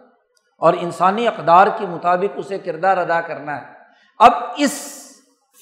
[0.57, 3.65] اور انسانی اقدار کے مطابق اسے کردار ادا کرنا ہے۔
[4.19, 4.71] اب اس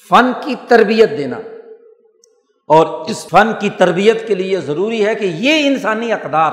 [0.08, 1.36] فن کی تربیت دینا۔
[2.68, 6.52] اور اس فن کی تربیت کے لیے ضروری ہے کہ یہ انسانی اقدار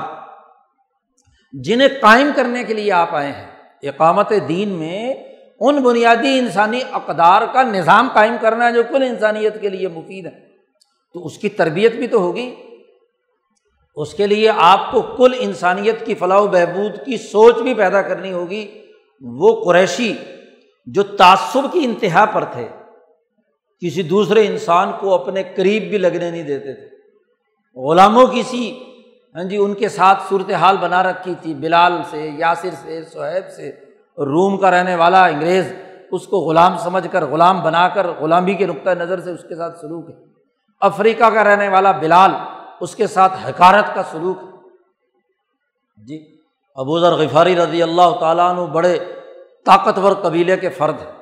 [1.52, 3.51] جنہیں قائم کرنے کے لیے آپ آئے ہیں۔
[3.82, 5.14] اقامت دین میں
[5.60, 10.26] ان بنیادی انسانی اقدار کا نظام قائم کرنا ہے جو کل انسانیت کے لیے مفید
[10.26, 10.30] ہے۔
[11.14, 12.54] تو اس کی تربیت بھی تو ہوگی۔
[13.96, 18.02] اس کے لیے آپ کو کل انسانیت کی فلاح و بہبود کی سوچ بھی پیدا
[18.02, 18.80] کرنی ہوگی۔
[19.20, 20.14] وہ قریشی
[20.86, 22.68] جو تعصب کی انتہا پر تھے،
[23.80, 26.96] کسی دوسرے انسان کو اپنے قریب بھی لگنے نہیں دیتے تھے۔
[27.80, 28.78] غلاموں کی سی
[29.36, 33.50] ہاں جی ان کے ساتھ صورت حال بنا رکھی تھی، بلال سے، یاسر سے، سہیب
[33.50, 33.70] سے،
[34.18, 35.72] روم کا رہنے والا انگریز،
[36.10, 39.56] اس کو غلام سمجھ کر، غلام بنا کر، غلامی کے نقطۂ نظر سے اس کے
[39.56, 40.14] ساتھ سلوک ہے۔
[40.80, 42.30] افریقہ کا رہنے والا بلال،
[42.80, 44.48] اس کے ساتھ حکارت کا سلوک ہے۔
[46.06, 46.36] جی
[46.74, 48.98] ابوذر غفاری رضی اللہ تعالیٰ عنہ بڑے
[49.66, 51.12] طاقتور قبیلے کے فرد ہیں۔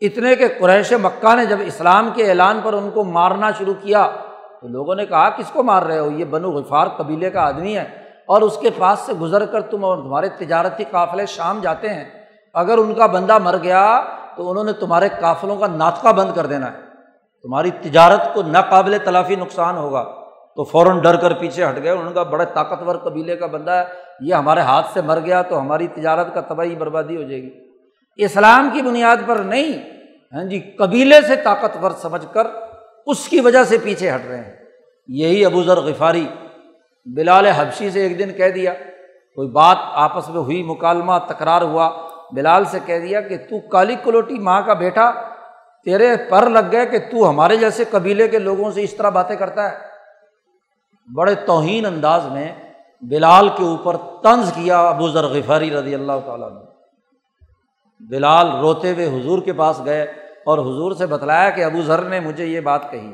[0.00, 4.12] اتنے کہ قریش مکہ نے جب اسلام کے اعلان پر ان کو مارنا شروع کیا
[4.62, 7.76] تو لوگوں نے کہا، کس کو مار رہے ہو؟ یہ بنو غفار قبیلے کا آدمی
[7.76, 7.84] ہے
[8.26, 12.04] اور اس کے پاس سے گزر کر تم اور تمہارے تجارتی قافلے شام جاتے ہیں۔
[12.54, 14.02] اگر ان کا بندہ مر گیا
[14.36, 16.78] تو انہوں نے تمہارے قافلوں کا ناطقہ بند کر دینا ہے۔
[17.42, 20.04] تمہاری تجارت کو ناقابل تلافی نقصان ہوگا۔
[20.56, 23.84] تو فوراً ڈر کر پیچھے ہٹ گئے۔ انہوں کا بڑے طاقتور قبیلے کا بندہ ہے۔
[24.20, 27.50] یہ ہمارے ہاتھ سے مر گیا تو ہماری تجارت کا تباہی بربادی ہو جائے گی۔
[28.16, 29.90] اسلام کی بنیاد پر نہیں۔
[30.36, 32.46] ہاں جی قبیلے سے طاقتور سمجھ کر
[33.06, 34.56] اس کی وجہ سے پیچھے ہٹ رہے ہیں۔
[35.08, 36.26] یہی ابو ذر غفاری
[37.06, 38.74] بلال حبشی سے ایک دن کہہ دیا،
[39.34, 43.96] کوئی بات آپس میں ہوئی، مکالمہ، تکرار ہوا، بلال سے کہہ دیا کہ تو کالی
[44.04, 45.10] کلوٹی ماں کا بیٹا،
[45.84, 49.36] تیرے پر لگ گئے کہ تو ہمارے جیسے قبیلے کے لوگوں سے اس طرح باتیں
[49.36, 49.76] کرتا ہے۔
[51.16, 52.52] بڑے توہین انداز میں
[53.02, 56.60] بلال کے اوپر طنز کیا ابو ذر غفاری رضی اللہ تعالیٰ نے
[58.08, 62.20] بلال روتے ہوئے حضور کے پاس گئے۔ اور حضور سے بتلایا کہ ابو ذر نے
[62.20, 63.12] مجھے یہ بات کہی۔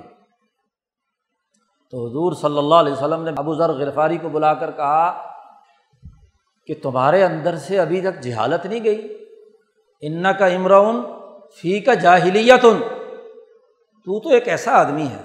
[1.91, 5.23] تو حضور صلی اللہ علیہ وسلم نے ابو ذر غرفاری کو بلا کر کہا
[6.67, 9.25] کہ تمہارے اندر سے ابھی تک جہالت نہیں گئی۔
[10.01, 11.03] ان کا امراؤن
[11.61, 12.81] فی کا جاہلیت ان
[14.05, 15.23] تو تو ایک ایسا آدمی ہے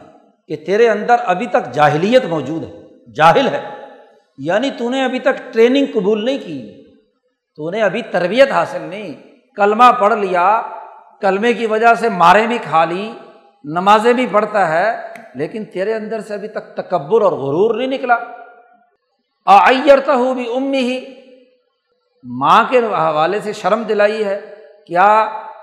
[0.47, 3.69] کہ تیرے اندر ابھی تک جاہلیت موجود ہے، جاہل ہے۔
[4.37, 6.83] یعنی تو نے ابھی تک ٹریننگ قبول نہیں کی،
[7.55, 9.13] تو نے ابھی تربیت حاصل نہیں،
[9.55, 10.61] کلمہ پڑھ لیا
[11.23, 13.11] کلمے کی وجہ سے مارے بھی کھا لی،
[13.65, 14.87] نمازیں بھی پڑھتا ہے،
[15.35, 18.17] لیکن تیرے اندر سے ابھی تک تکبر اور غرور نہیں نکلا۔
[19.47, 20.99] آئرتا ہو بھی امی ہی
[22.23, 24.39] ماں کے حوالے سے شرم دلائی ہے،
[24.87, 25.07] کیا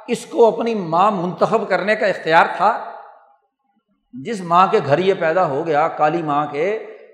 [0.09, 2.73] اس کو اپنی ماں منتخب کرنے کا اختیار تھا؟
[4.15, 6.67] جس ماں کے گھر یہ پیدا ہو گیا، کالی ماں کے،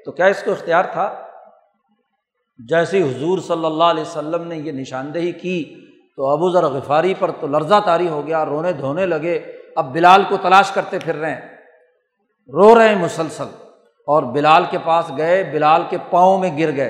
[0.05, 1.09] تو کیا اس کو اختیار تھا؟
[2.69, 5.59] جیسے حضور صلی اللہ علیہ وسلم نے یہ نشاندہی کی
[6.17, 10.25] تو ابو ذر غفاری پر تو لرزہ تاری ہو گیا، رونے دھونے لگے۔ اب بلال
[10.29, 11.41] کو تلاش کرتے پھر رہے ہیں۔
[12.53, 13.45] رو رہے ہیں مسلسل۔
[14.07, 16.89] اور بلال کے پاس گئے، بلال کے پاؤں میں گر گئے۔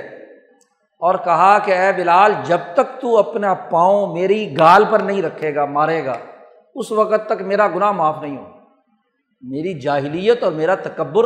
[0.99, 5.55] اور کہا کہ اے بلال، جب تک تو اپنا پاؤں میری گال پر نہیں رکھے
[5.55, 6.15] گا، مارے گا،
[6.75, 8.45] اس وقت تک میرا گناہ معاف نہیں ہو
[9.41, 11.25] میری جاہلیت اور میرا تکبر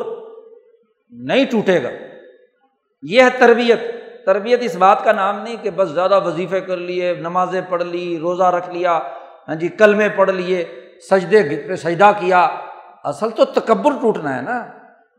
[1.11, 1.89] نہیں ٹوٹے گا۔
[3.03, 4.00] یہ ہے تربیت۔
[4.33, 8.19] تربیت اس بات کا نام نہیں کہ بس زیادہ وظیفے کر لیے، نمازیں پڑھ لی،
[8.19, 8.99] روزہ رکھ لیا
[9.49, 10.64] ہاں جی کلمے پڑھ لیے،
[11.11, 12.49] سجدے پہ سجدہ کیا۔
[13.05, 14.66] اصل تو تکبر ٹوٹنا ہے نا۔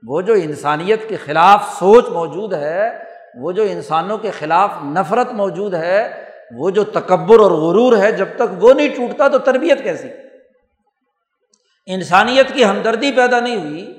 [0.07, 3.03] وہ جو انسانیت کے خلاف سوچ موجود ہے،
[3.35, 8.27] وہ جو انسانوں کے خلاف نفرت موجود ہے، وہ جو تکبر اور غرور ہے، جب
[8.35, 10.09] تک وہ نہیں ٹوٹتا تو تربیت کیسی؟
[11.87, 13.93] انسانیت کی ہمدردی پیدا نہیں ہوئی،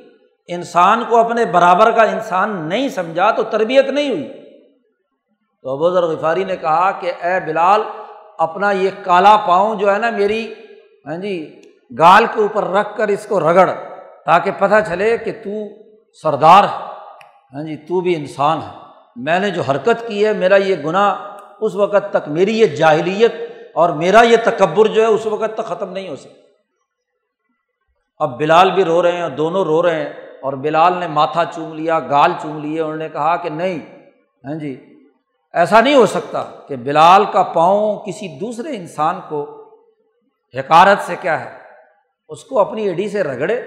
[0.48, 4.41] انسان کو اپنے برابر کا انسان نہیں سمجھا تو تربیت نہیں ہوئی۔
[5.62, 7.82] تو ابو ذر غفاری نے کہا کہ اے بلال،
[8.38, 10.42] اپنا یہ کالا پاؤں جو ہے نا میری
[11.06, 11.34] ہاں جی
[11.98, 13.70] گال کے اوپر رکھ کر اس کو رگڑ
[14.26, 15.62] تاکہ پتہ چلے کہ تو
[16.22, 16.90] سردار ہے
[17.54, 18.70] ہاں جی تو بھی انسان ہے۔
[19.16, 21.10] میں نے جو حرکت کی ہے، میرا یہ گناہ
[21.60, 23.34] اس وقت تک میری یہ جاہلیت
[23.74, 26.40] اور میرا یہ تکبر جو ہے اس وقت تک ختم نہیں ہو سکتا۔
[28.20, 31.44] اب بلال بھی رو رہے ہیں اور دونوں رو رہے ہیں اور بلال نے ماتھا
[31.44, 33.78] چوم لیا، گال چوم لیے انہوں نے کہا کہ نہیں
[34.44, 34.74] ہاں جی
[35.52, 39.64] ایسا نہیں ہو سکتا کہ بلال کا پاؤں کسی دوسرے انسان کو
[40.54, 41.58] حکارت سے کیا ہے؟
[42.28, 43.60] اس کو اپنی ایڈی سے رگڑے؟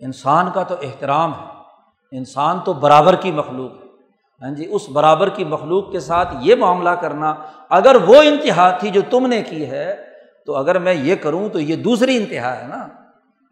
[0.00, 1.46] انسان کا تو احترام ہے۔
[2.12, 3.88] انسان تو برابر کی مخلوق ہے۔
[4.42, 7.34] ہاں جی اس برابر کی مخلوق کے ساتھ یہ معاملہ کرنا،
[7.68, 9.96] اگر وہ انتہا تھی جو تم نے کی ہے،
[10.46, 12.88] تو اگر میں یہ کروں تو یہ دوسری انتہا ہے نا۔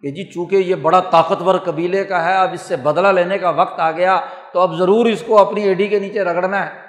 [0.03, 3.51] کہ جی چونکہ یہ بڑا طاقتور قبیلے کا ہے، اب اس سے بدلا لینے کا
[3.51, 4.21] وقت آ گیا،
[4.53, 6.86] تو اب ضرور اس کو اپنی ایڈی کے نیچے رگڑنا ہے۔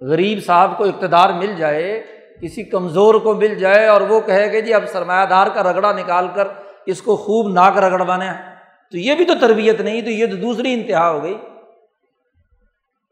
[0.00, 2.02] غریب صاحب کو اقتدار مل جائے،
[2.40, 5.92] کسی کمزور کو مل جائے اور وہ کہے کہ جی اب سرمایہ دار کا رگڑا
[5.92, 6.48] نکال کر
[6.86, 8.54] اس کو خوب ناک رگڑوانا ہے
[8.90, 11.36] تو یہ بھی تو تربیت نہیں، تو یہ تو دوسری انتہا ہو گئی۔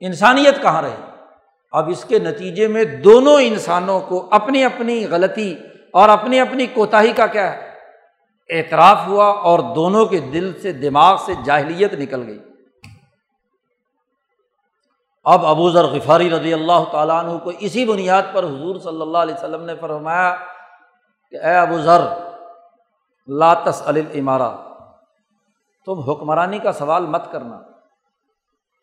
[0.00, 1.02] انسانیت کہاں رہی
[1.72, 5.54] اب اس کے نتیجے میں دونوں انسانوں کو اپنی اپنی غلطی
[5.92, 7.70] اور اپنی اپنی کوتاہی کا کیا ہے؟
[8.50, 12.38] اعتراف ہوا اور دونوں کے دل سے دماغ سے جاہلیت نکل گئی۔
[15.24, 19.18] اب ابو ذر غفاری رضی اللہ تعالیٰ عنہ کو اسی بنیاد پر حضور صلی اللہ
[19.18, 20.36] علیہ وسلم نے فرمایا
[21.30, 22.00] کہ اے ابو ذر
[23.28, 24.56] لاتس المارا
[25.86, 27.60] تم حکمرانی کا سوال مت کرنا۔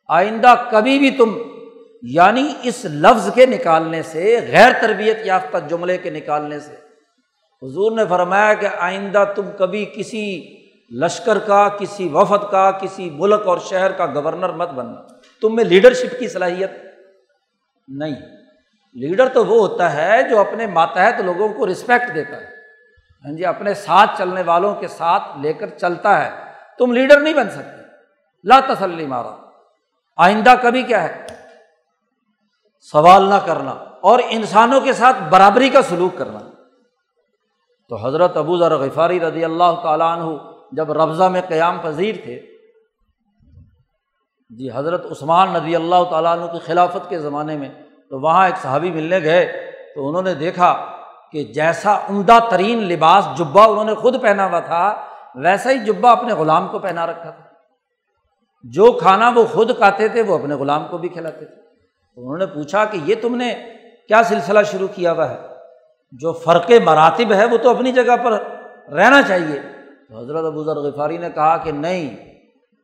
[0.08, 1.38] آئندہ کبھی بھی تم
[2.02, 6.76] یعنی اس لفظ کے نکالنے سے، غیر تربیت یافتہ جملے کے نکالنے سے۔
[7.66, 10.58] حضور نے فرمایا کہ آئندہ تم کبھی کسی
[11.02, 15.02] لشکر کا، کسی وفد کا، کسی ملک اور شہر کا گورنر مت بننا۔
[15.42, 16.72] تم میں لیڈرشپ کی صلاحیت؟
[17.88, 18.16] نہیں۔
[18.94, 22.46] لیڈر تو وہ ہوتا ہے جو اپنے ماتحت لوگوں کو رسپیکٹ دیتا ہے۔
[23.26, 27.34] ہاں جی اپنے ساتھ چلنے والوں کے ساتھ لے کر چلتا ہے۔ تم لیڈر نہیں
[27.34, 27.82] بن سکتے۔
[28.44, 29.36] لا تسلی مارا۔
[30.18, 31.26] آئندہ کبھی کیا ہے؟
[32.80, 36.40] سوال نہ کرنا اور انسانوں کے ساتھ برابری کا سلوک کرنا۔
[37.90, 40.38] تو حضرت ابو ذر غفاری رضی اللہ تعالیٰ عنہ
[40.72, 42.51] جب ربضہ میں قیام پذیر تھے
[44.58, 47.70] جی حضرت عثمان نبی اللہ تعالیٰ عنہ کی خلافت کے زمانے میں
[48.10, 50.86] تو وہاں ایک صحابی ملنے گئے تو انہوں نے دیکھا
[51.32, 56.12] کہ جیسا عمدہ ترین لباس جبا انہوں نے خود پہنا ہوا تھا، ویسا ہی جبا
[56.12, 57.44] اپنے غلام کو پہنا رکھا تھا۔
[58.64, 61.56] جو کھانا وہ خود کھاتے تھے، وہ اپنے غلام کو بھی کھلاتے تھے۔
[62.16, 63.54] تو انہوں نے پوچھا کہ یہ تم نے
[64.08, 65.38] کیا سلسلہ شروع کیا ہوا ہے؟
[66.12, 68.32] جو فرق مراتب ہے، وہ تو اپنی جگہ پر
[68.92, 69.60] رہنا چاہیے۔
[70.10, 72.18] تو حضرت ابو ذر غفاری نے کہا کہ نہیں،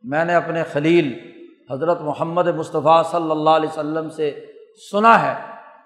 [0.02, 1.28] میں نے اپنے خلیل
[1.70, 4.46] حضرت محمد مصطفیٰ صلی اللہ علیہ وسلم سے
[4.90, 5.34] سنا ہے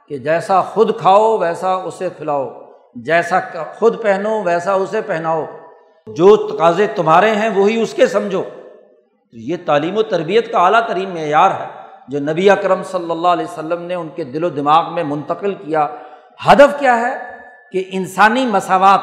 [0.08, 2.50] کہ جیسا خود کھاؤ، ویسا اسے کھلاؤ۔
[2.94, 3.40] جیسا
[3.78, 5.46] خود پہنو، ویسا اسے پہناؤ۔
[6.06, 8.42] جو تقاضے تمہارے ہیں، وہی اس کے سمجھو۔
[9.30, 11.66] تو یہ تعلیم و تربیت کا اعلیٰ ترین معیار ہے
[12.08, 15.54] جو نبی اکرم صلی اللہ علیہ وسلم نے ان کے دل و دماغ میں منتقل
[15.54, 15.88] کیا۔
[16.46, 17.38] ہدف کیا ہے
[17.72, 19.00] کہ انسانی مساوات،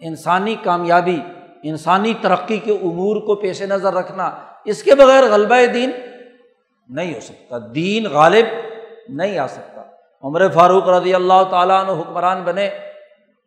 [0.00, 1.20] انسانی کامیابی،
[1.62, 4.30] انسانی ترقی کے امور کو پیش نظر رکھنا
[4.68, 5.90] اس کے بغیر غلبہ دین
[6.88, 8.46] نہیں ہو سکتا۔ دین غالب
[9.08, 9.82] نہیں آ سکتا۔
[10.22, 12.66] عمر فاروق رضی اللہ تعالیٰ عنہ حکمران بنے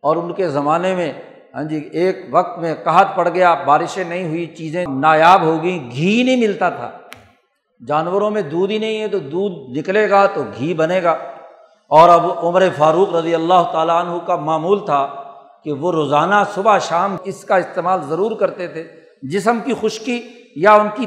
[0.01, 1.13] اور ان کے زمانے میں
[1.55, 5.91] ہاں جی ایک وقت میں قحط پڑ گیا، بارشیں نہیں ہوئی، چیزیں نایاب ہو گئیں،
[5.91, 6.91] گھی نہیں ملتا تھا۔
[7.87, 11.11] جانوروں میں دودھ ہی نہیں ہے تو دودھ نکلے گا تو گھی بنے گا۔
[11.87, 15.23] اور اب عمر فاروق رضی اللہ تعالیٰ عنہ کا معمول تھا
[15.63, 18.87] کہ وہ روزانہ صبح شام اس کا استعمال ضرور کرتے تھے۔
[19.21, 21.05] جسم کی خشکی یا ان کی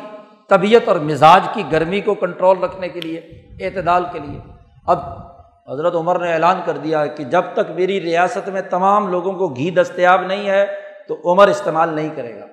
[0.48, 3.18] طبیعت اور مزاج کی گرمی کو کنٹرول رکھنے کے لیے،
[3.60, 4.40] اعتدال کے لیے۔
[4.86, 4.98] اب
[5.72, 9.48] حضرت عمر نے اعلان کر دیا کہ جب تک میری ریاست میں تمام لوگوں کو
[9.48, 10.66] گھی دستیاب نہیں ہے،
[11.08, 12.46] تو عمر استعمال نہیں کرے گا۔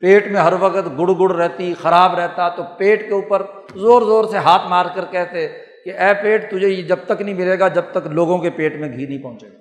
[0.00, 3.42] پیٹ میں ہر وقت گڑ گڑ رہتی، خراب رہتا، تو پیٹ کے اوپر
[3.74, 5.48] زور زور سے ہاتھ مار کر کہتے
[5.84, 8.76] کہ اے پیٹ، تجھے یہ جب تک نہیں ملے گا جب تک لوگوں کے پیٹ
[8.76, 9.58] میں گھی نہیں پہنچے گا۔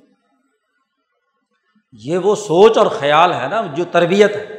[1.91, 4.55] یہ وہ سوچ اور خیال ہے نا، جو تربیت ہے۔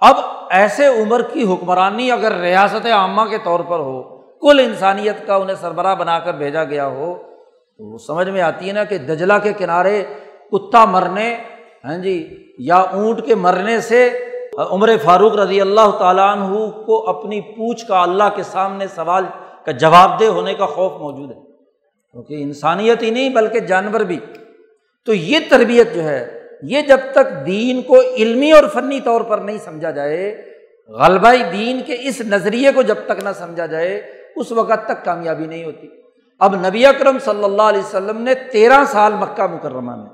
[0.00, 0.16] اب
[0.50, 4.02] ایسے عمر کی حکمرانی اگر ریاست عامہ کے طور پر ہو،
[4.40, 7.14] کل انسانیت کا انہیں سربراہ بنا کر بھیجا گیا ہو،
[7.78, 10.04] تو وہ سمجھ میں آتی ہے نا کہ دجلا کے کنارے
[10.52, 11.36] کتا مرنے
[11.84, 14.24] ہاں جی یا اونٹ کے مرنے سے
[14.70, 19.24] عمر فاروق رضی اللہ تعالیٰ عنہ کو اپنی پوچھ کا اللہ کے سامنے سوال
[19.66, 21.40] کا جواب دہ ہونے کا خوف موجود ہے۔
[22.12, 24.18] کیونکہ انسانیت ہی نہیں بلکہ جانور بھی۔
[25.06, 29.38] تو یہ تربیت جو ہے یہ جب تک دین کو علمی اور فنی طور پر
[29.38, 30.44] نہیں سمجھا جائے،
[30.88, 35.46] غلبہ دین کے اس نظریے کو جب تک نہ سمجھا جائے، اس وقت تک کامیابی
[35.46, 35.88] نہیں ہوتی۔
[36.38, 40.10] اب نبی اکرم صلی اللہ علیہ وسلم نے تیرہ سال مکہ مکرمہ میں۔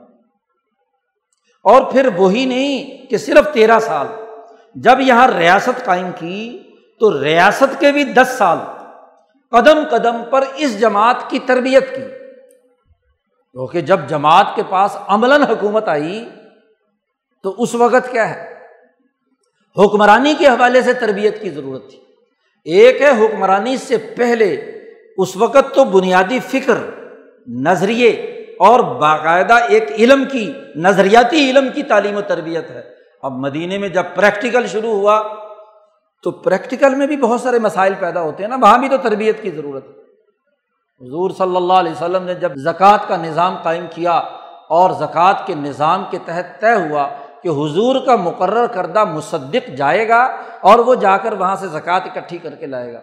[1.64, 4.06] اور پھر وہی نہیں کہ صرف تیرہ سال۔
[4.74, 6.62] جب یہاں ریاست قائم کی،
[7.00, 8.58] تو ریاست کے بھی دس سال۔
[9.50, 12.23] قدم قدم پر اس جماعت کی تربیت کی۔
[13.54, 16.28] کیونکہ جب جماعت کے پاس عملاً حکومت آئی،
[17.42, 18.54] تو اس وقت کیا ہے؟
[19.78, 21.98] حکمرانی کے حوالے سے تربیت کی ضرورت تھی۔
[22.64, 24.54] ایک ہے حکمرانی سے پہلے،
[25.18, 26.74] اس وقت تو بنیادی فکر،
[27.46, 28.10] نظریے
[28.58, 32.82] اور باقاعدہ ایک علم کی، نظریاتی علم کی تعلیم و تربیت ہے۔
[33.22, 35.22] اب مدینے میں جب پریکٹیکل شروع ہوا،
[36.22, 39.42] تو پریکٹیکل میں بھی بہت سارے مسائل پیدا ہوتے ہیں نا، وہاں بھی تو تربیت
[39.42, 40.03] کی ضرورت ہے۔
[41.04, 44.12] حضور صلی اللہ علیہ وسلم نے جب زکوٰۃ کا نظام قائم کیا
[44.76, 47.06] اور زکوٰۃ کے نظام کے تحت طے ہوا
[47.42, 50.20] کہ حضور کا مقرر کردہ مصدق جائے گا
[50.60, 53.00] اور وہ جا کر وہاں سے زکوٰۃ اکٹھی کر کے لائے گا۔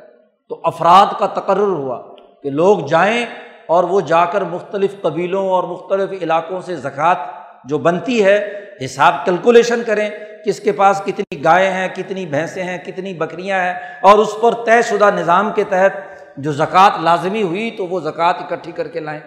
[0.48, 2.02] تو افراد کا تقرر ہوا
[2.44, 3.26] کہ لوگ جائیں
[3.68, 7.30] اور وہ جا کر مختلف قبیلوں اور مختلف علاقوں سے زکوٰۃ
[7.66, 8.38] جو بنتی ہے،
[8.86, 10.10] حساب کیلکولیشن کریں
[10.46, 14.54] کس کے پاس کتنی گائے ہیں، کتنی بھینسیں ہیں، کتنی بکریاں ہیں اور اس پر
[14.66, 19.00] طے شدہ نظام کے تحت جو زکوٰۃ لازمی ہوئی تو وہ زکوٰۃ اکٹھی کر کے
[19.00, 19.20] لائیں۔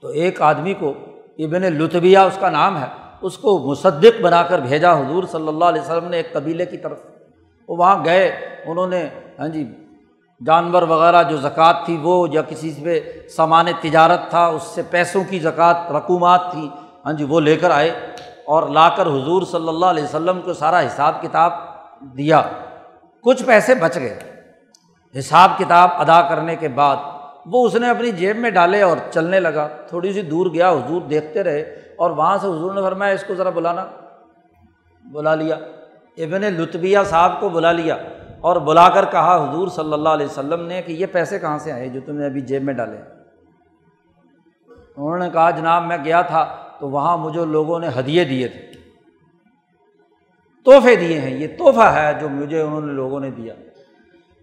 [0.00, 0.92] تو ایک آدمی کو
[1.38, 2.86] ابن لطبیہ اس کا نام ہے،
[3.22, 6.76] اس کو مصدق بنا کر بھیجا حضور صلی اللہ علیہ وسلم نے ایک قبیلے کی
[6.76, 6.98] طرف۔
[7.68, 8.26] وہ وہاں گئے،
[8.66, 9.64] انہوں نے ہاں جی
[10.46, 15.24] جانور وغیرہ جو زکوٰۃ تھی وہ یا کسی پہ سامان تجارت تھا، اس سے پیسوں
[15.30, 16.68] کی زکوٰۃ، رقومات تھی
[17.04, 17.90] ہاں جی وہ لے کر آئے
[18.46, 21.52] اور لا کر حضور صلی اللہ علیہ وسلم کو سارا حساب کتاب
[22.18, 22.42] دیا۔
[23.20, 24.31] کچھ پیسے بچ گئے۔
[25.18, 26.96] حساب کتاب ادا کرنے کے بعد
[27.46, 31.02] وہ اس نے اپنی جیب میں ڈالے اور چلنے لگا۔ تھوڑی سی دور گیا، حضور
[31.02, 31.60] دیکھتے رہے
[31.96, 33.86] اور وہاں سے حضور نے فرمایا، اس کو ذرا بلانا۔
[35.04, 35.56] بلا لیا۔
[36.18, 37.96] ابن لطبیہ صاحب کو بلا لیا
[38.40, 41.72] اور بلا کر کہا، حضور صلی اللہ علیہ وسلم نے کہ یہ پیسے کہاں سے
[41.72, 42.96] آئے جو تم نے ابھی جیب میں ڈالے؟
[44.96, 48.72] انہوں نے کہا، جناب، میں گیا تھا تو وہاں مجھے لوگوں نے ہدیے دیے تھے۔
[50.64, 53.54] تحفے دیے ہیں، یہ تحفہ ہے جو مجھے انہوں نے لوگوں نے دیا۔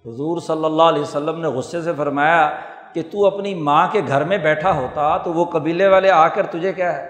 [0.06, 2.50] حضور صلی اللہ علیہ وسلم نے غصے سے فرمایا
[2.94, 6.46] کہ تو اپنی ماں کے گھر میں بیٹھا ہوتا تو وہ قبیلے والے آ کر
[6.46, 7.10] تجھے کیا ہے؟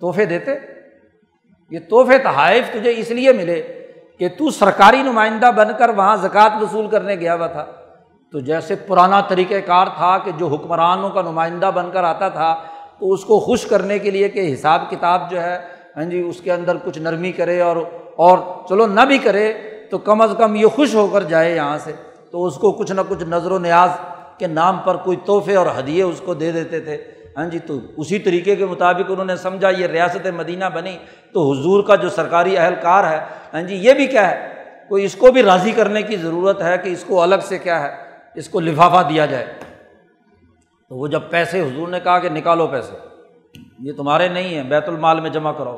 [0.00, 0.54] تحفے دیتے؟
[1.70, 3.62] یہ تحفے تحائف تجھے اس لیے ملے
[4.18, 7.66] کہ تو سرکاری نمائندہ بن کر وہاں زکوٰۃ وصول کرنے گیا ہوا تھا۔
[8.30, 12.54] تو جیسے پرانا طریقۂ کار تھا کہ جو حکمرانوں کا نمائندہ بن کر آتا تھا،
[12.98, 15.58] تو اس کو خوش کرنے کے لیے کہ حساب کتاب جو ہے
[15.96, 17.76] ہاں جی اس کے اندر کچھ نرمی کرے اور
[18.16, 18.38] اور
[18.68, 19.52] چلو نہ بھی کرے
[19.90, 21.92] تو کم از کم یہ خوش ہو کر جائے یہاں سے۔
[22.30, 23.90] تو اس کو کچھ نہ کچھ نظر و نیاز
[24.38, 26.96] کے نام پر کوئی تحفے اور ہدیے اس کو دے دیتے تھے۔
[27.36, 30.98] ہاں جی تو اسی طریقے کے مطابق انہوں نے سمجھا یہ ریاست مدینہ بنی۔
[31.32, 33.20] تو حضور کا جو سرکاری اہلکار ہے
[33.54, 34.48] ہاں جی یہ بھی کیا ہے،
[34.88, 37.80] کوئی اس کو بھی راضی کرنے کی ضرورت ہے کہ اس کو الگ سے کیا
[37.82, 37.94] ہے،
[38.34, 39.46] اس کو لفافہ دیا جائے۔
[40.88, 42.96] تو وہ جب پیسے، حضور نے کہا کہ نکالو پیسے،
[43.78, 45.76] یہ تمہارے نہیں ہیں، بیت المال میں جمع کرو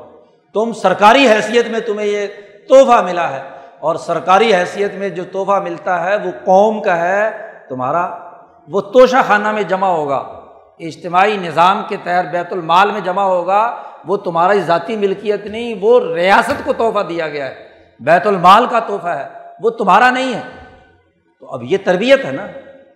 [0.55, 2.27] تم سرکاری حیثیت میں تمہیں یہ
[2.69, 7.31] تحفہ ملا ہے۔ اور سرکاری حیثیت میں جو تحفہ ملتا ہے وہ قوم کا ہے،
[7.69, 8.19] تمہارا
[8.69, 10.17] وہ توشہ خانہ میں جمع ہوگا۔
[10.79, 16.15] اجتماعی نظام کے تحت بیت المال میں جمع ہوگا، وہ تمہاری ذاتی ملکیت نہیں، وہ
[16.15, 17.55] ریاست کو تحفہ دیا گیا ہے۔
[18.01, 19.29] بیت المال کا تحفہ ہے،
[19.61, 20.41] وہ تمہارا نہیں ہے۔
[21.41, 22.47] تو اب یہ تربیت ہے نا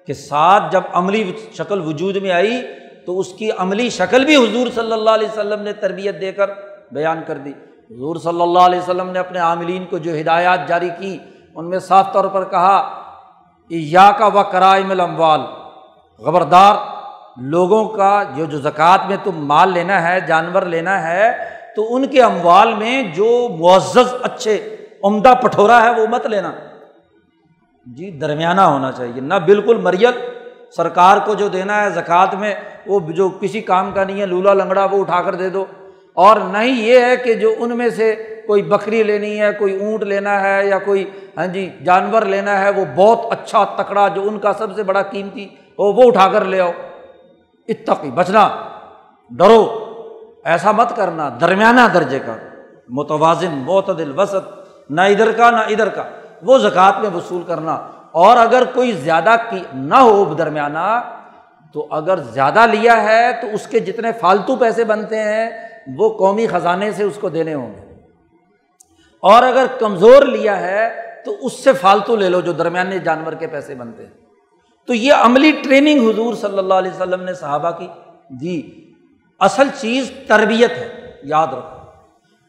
[0.06, 2.62] کہ ساتھ جب عملی شکل وجود میں آئی
[3.06, 6.50] تو اس کی عملی شکل بھی حضور صلی اللہ علیہ وسلم نے تربیت دے کر
[6.92, 7.52] بیان کر دی۔
[7.90, 11.18] حضور صلی اللہ علیہ وسلم نے اپنے عاملین کو جو ہدایات جاری کی،
[11.54, 13.02] ان میں صاف طور پر کہا
[13.70, 15.40] یا کا و کرائم الاموال.
[16.24, 16.74] خبردار،
[17.36, 21.32] لوگوں کا جو جو زکوٰۃ میں تم مال لینا ہے، جانور لینا ہے،
[21.76, 26.52] تو ان کے اموال میں جو معزز، اچھے، عمدہ پٹھورا ہے، وہ مت لینا۔
[27.86, 30.12] جی درمیانہ ہونا چاہیے۔ نہ بالکل مریل
[30.76, 32.54] سرکار کو جو دینا ہے زکوٰۃ میں،
[32.86, 35.64] وہ جو کسی کام کا نہیں ہے، لولا لنگڑا وہ اٹھا کر دے دو۔
[36.16, 39.84] اور نہ ہی یہ ہے کہ جو ان میں سے کوئی بکری لینی ہے، کوئی
[39.84, 44.22] اونٹ لینا ہے یا کوئی ہاں جی جانور لینا ہے، وہ بہت اچھا تکڑا جو
[44.22, 45.44] ان کا سب سے بڑا قیمتی
[45.78, 46.72] ہو وہ اٹھا کر لے آؤ۔
[47.68, 48.48] اتقی، بچنا،
[49.30, 49.84] ڈرو،
[50.44, 52.36] ایسا مت کرنا، درمیانہ درجے کا۔
[52.88, 56.02] متوازن، معتدل، وسط، نہ ادھر کا، نہ ادھر کا۔
[56.42, 57.74] وہ زکوٰۃ میں وصول کرنا۔
[58.10, 61.00] اور اگر کوئی زیادہ کی نہ ہو درمیانہ،
[61.72, 65.65] تو اگر زیادہ لیا ہے تو اس کے جتنے فالتو پیسے بنتے ہیں
[65.96, 67.94] وہ قومی خزانے سے اس کو دینے ہوں گے۔
[69.20, 73.46] اور اگر کمزور لیا ہے، تو اس سے فالتو لے لو جو درمیانے جانور کے
[73.46, 74.10] پیسے بنتے ہیں۔
[74.86, 77.86] تو یہ عملی ٹریننگ حضور صلی اللہ علیہ وسلم نے صحابہ کی۔
[78.28, 78.62] دی
[79.40, 81.76] اصل چیز تربیت ہے، یاد رکھو۔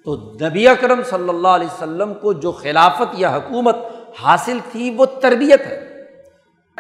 [0.06, 3.76] تو نبی اکرم صلی اللہ علیہ وسلم کو جو خلافت یا حکومت
[4.24, 6.04] حاصل تھی، وہ تربیت ہے۔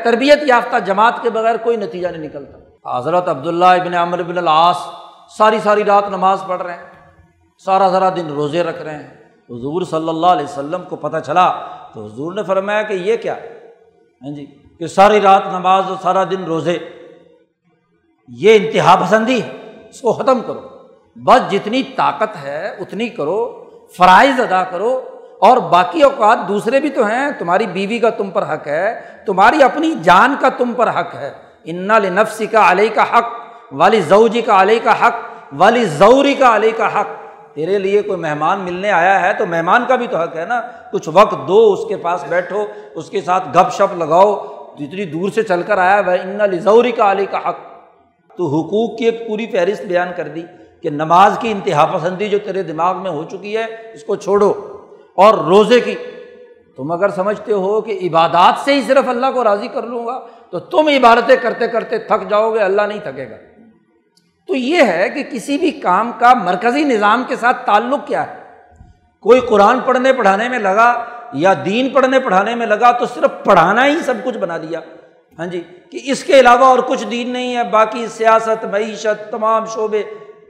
[0.03, 2.57] تربیت یافتہ جماعت کے بغیر کوئی نتیجہ نہیں نکلتا۔
[2.97, 4.77] حضرت عبداللہ ابن عمر بن العاص
[5.37, 6.83] ساری ساری رات نماز پڑھ رہے ہیں،
[7.65, 9.07] سارا سارا دن روزے رکھ رہے ہیں۔
[9.49, 11.51] حضور صلی اللہ علیہ وسلم کو پتہ چلا
[11.93, 13.33] تو حضور نے فرمایا کہ یہ کیا؟
[14.21, 14.45] ہاں جی
[14.79, 16.77] کہ ساری رات نماز اور سارا دن روزے۔
[18.27, 19.49] یہ انتہا پسندی ہے
[19.89, 20.61] اس کو ختم کرو۔
[21.15, 23.63] بس جتنی طاقت ہے، اتنی کرو،
[23.97, 25.03] فرائض ادا کرو۔
[25.39, 29.63] اور باقی اوقات دوسرے بھی تو ہیں، تمہاری بیوی کا تم پر حق ہے، تمہاری
[29.63, 31.33] اپنی جان کا تم پر حق ہے۔
[31.63, 35.13] انا لنفسی کا علیہ کا حق۔ والی زوجی کا علیہ کا حق،
[35.57, 37.07] والی زوری کا علیہ کا حق۔
[37.55, 40.61] تیرے لیے کوئی مہمان ملنے آیا ہے تو مہمان کا بھی تو حق ہے نا۔
[40.91, 42.65] کچھ وقت دو اس کے پاس بیٹھو،
[42.95, 44.45] اس کے ساتھ گپ شپ لگاؤ۔
[44.79, 47.55] جتنی دور سے چل کر آیا وہ ان لزوری کا علی کا حق۔
[48.37, 50.43] تو حقوق کی ایک پوری فہرست بیان کر دی
[50.81, 54.53] کہ نماز کی انتہا پسندی جو تیرے دماغ میں ہو چکی ہے، اس کو چھوڑو۔
[55.15, 55.95] اور روزے کی،
[56.75, 60.19] تم اگر سمجھتے ہو کہ عبادات سے ہی صرف اللہ کو راضی کر لوں گا،
[60.49, 63.35] تو تم عبادتیں کرتے کرتے تھک جاؤ گے، اللہ نہیں تھکے گا۔
[64.47, 68.35] تو یہ ہے کہ کسی بھی کام کا مرکزی نظام کے ساتھ تعلق کیا ہے؟
[69.21, 73.85] کوئی قرآن پڑھنے پڑھانے میں لگا یا دین پڑھنے پڑھانے میں لگا تو صرف پڑھانا
[73.85, 74.79] ہی سب کچھ بنا دیا۔
[75.39, 79.65] ہاں جی کہ اس کے علاوہ اور کچھ دین نہیں ہے، باقی سیاست، معیشت، تمام
[79.65, 80.03] شعبے۔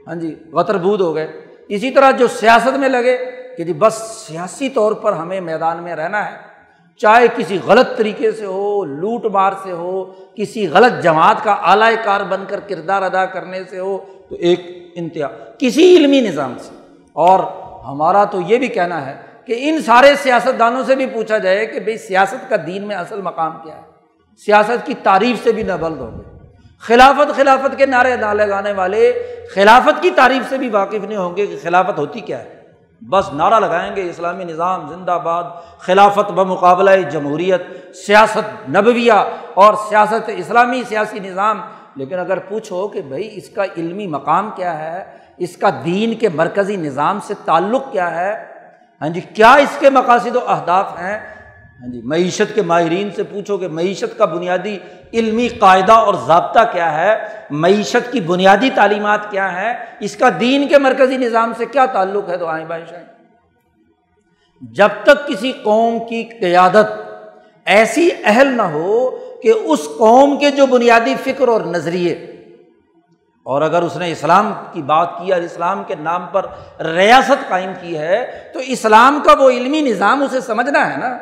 [0.06, 3.16] ہاں جی غتربود ہو گئے۔ اسی طرح جو سیاست میں لگے
[3.56, 3.94] کہ جی بس
[4.28, 6.47] سیاسی طور پر ہمیں میدان میں رہنا ہے
[6.98, 10.04] چاہے کسی غلط طریقے سے ہو، لوٹ مار سے ہو،
[10.36, 14.90] کسی غلط جماعت کا اعلی کار بن کر کردار ادا کرنے سے ہو، تو ایک
[14.94, 15.28] انتہا،
[15.58, 16.74] کسی علمی نظام سے۔
[17.12, 17.40] اور
[17.88, 21.66] ہمارا تو یہ بھی کہنا ہے کہ ان سارے سیاست دانوں سے بھی پوچھا جائے
[21.66, 23.82] کہ بھائی سیاست کا دین میں اصل مقام کیا ہے۔
[24.44, 26.38] سیاست کی تعریف سے بھی نہ بلد ہو گئے۔
[26.80, 29.12] خلافت خلافت کے نعرے نہ لگانے والے
[29.54, 32.57] خلافت کی تعریف سے بھی واقف نہیں ہوں گے کہ خلافت ہوتی کیا ہے۔
[33.00, 35.44] بس نعرہ لگائیں گے، اسلامی نظام زندہ باد،
[35.78, 37.62] خلافت بمقابلہ جمہوریت،
[37.96, 39.24] سیاست نبویہ
[39.54, 41.60] اور سیاست اسلامی سیاسی نظام۔
[41.96, 45.04] لیکن اگر پوچھو کہ بھائی اس کا علمی مقام کیا ہے،
[45.36, 48.44] اس کا دین کے مرکزی نظام سے تعلق کیا ہے
[49.00, 51.37] ہاں جی کیا اس کے مقاصد و اہداف ہیں؟
[51.78, 54.76] ہاں جی معیشت کے ماہرین سے پوچھو کہ معیشت کا بنیادی
[55.12, 57.14] علمی قاعدہ اور ضابطہ کیا ہے؟
[57.50, 62.28] معیشت کی بنیادی تعلیمات کیا ہے اس کا دین کے مرکزی نظام سے کیا تعلق
[62.28, 63.02] ہے؟ تو آئیں بادشاہ
[64.62, 66.90] جب تک کسی قوم کی قیادت
[67.66, 69.08] ایسی اہل نہ ہو
[69.42, 72.12] کہ اس قوم کے جو بنیادی فکر اور نظریے،
[73.46, 76.46] اور اگر اس نے اسلام کی بات کی اور اسلام کے نام پر
[76.86, 81.16] ریاست قائم کی ہے، تو اسلام کا وہ علمی نظام، اسے سمجھنا ہے نا۔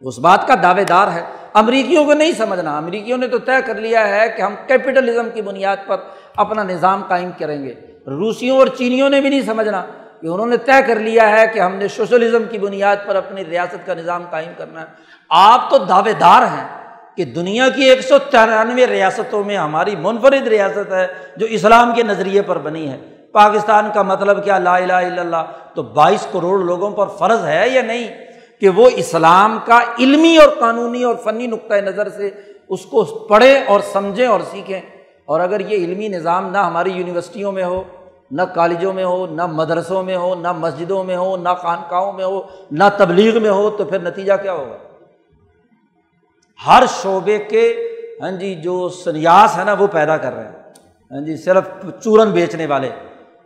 [0.00, 1.22] اس بات کا دعوے دار ہے۔
[1.54, 5.42] امریکیوں کو نہیں سمجھنا۔ امریکیوں نے تو طے کر لیا ہے کہ ہم کیپٹلزم کی
[5.42, 5.96] بنیاد پر
[6.36, 7.74] اپنا نظام قائم کریں گے۔
[8.06, 9.84] روسیوں اور چینیوں نے بھی نہیں سمجھنا
[10.20, 13.44] کہ انہوں نے طے کر لیا ہے کہ ہم نے سوشلزم کی بنیاد پر اپنی
[13.44, 14.86] ریاست کا نظام قائم کرنا ہے۔
[15.28, 16.68] آپ تو دعوے دار ہیں
[17.16, 22.02] کہ دنیا کی ایک سو ترانوے ریاستوں میں ہماری منفرد ریاست ہے جو اسلام کے
[22.02, 22.98] نظریے پر بنی ہے۔
[23.32, 25.42] پاکستان کا مطلب کیا؟ لا الہ الا اللہ۔
[25.74, 28.27] تو بائیس کروڑ لوگوں پر فرض ہے یا نہیں؟
[28.60, 32.30] کہ وہ اسلام کا علمی اور قانونی اور فنی نقطۂ نظر سے
[32.68, 34.80] اس کو پڑھیں اور سمجھیں اور سیکھیں۔
[35.24, 37.82] اور اگر یہ علمی نظام نہ ہماری یونیورسٹیوں میں ہو،
[38.30, 42.24] نہ کالجوں میں ہو، نہ مدرسوں میں ہو، نہ مسجدوں میں ہو، نہ خانقاہوں میں
[42.24, 44.76] ہو، نہ تبلیغ میں ہو، تو پھر نتیجہ کیا ہوگا؟
[46.66, 47.88] ہر شعبے کے
[48.22, 50.52] ہاں جی جو سنیاس ہے نا، وہ پیدا کر رہے ہیں۔
[51.10, 51.64] ہاں جی صرف
[52.04, 52.90] چورن بیچنے والے۔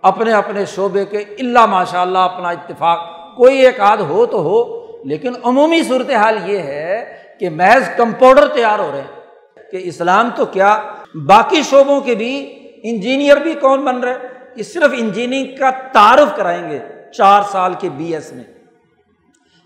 [0.02, 2.98] اپنے اپنے شعبے کے اللہ ماشاء اللہ اپنا اتفاق۔
[3.36, 8.48] کوئی ایک آدھ ہو تو ہو لیکن عمومی صورت حال یہ ہے کہ محض کمپاؤڈر
[8.48, 9.22] تیار ہو رہے ہیں
[9.70, 10.82] کہ اسلام تو کیا
[11.26, 14.18] باقی شعبوں کے بھی انجینئر بھی کون بن رہے
[14.57, 16.78] کہ صرف انجینئرنگ کا تعارف کرائیں گے
[17.16, 18.44] چار سال کے بی ایس میں۔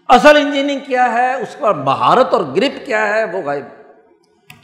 [0.08, 3.64] اصل انجینئرنگ کیا ہے؟ اس پر مہارت اور گرپ کیا ہے؟ وہ غائب۔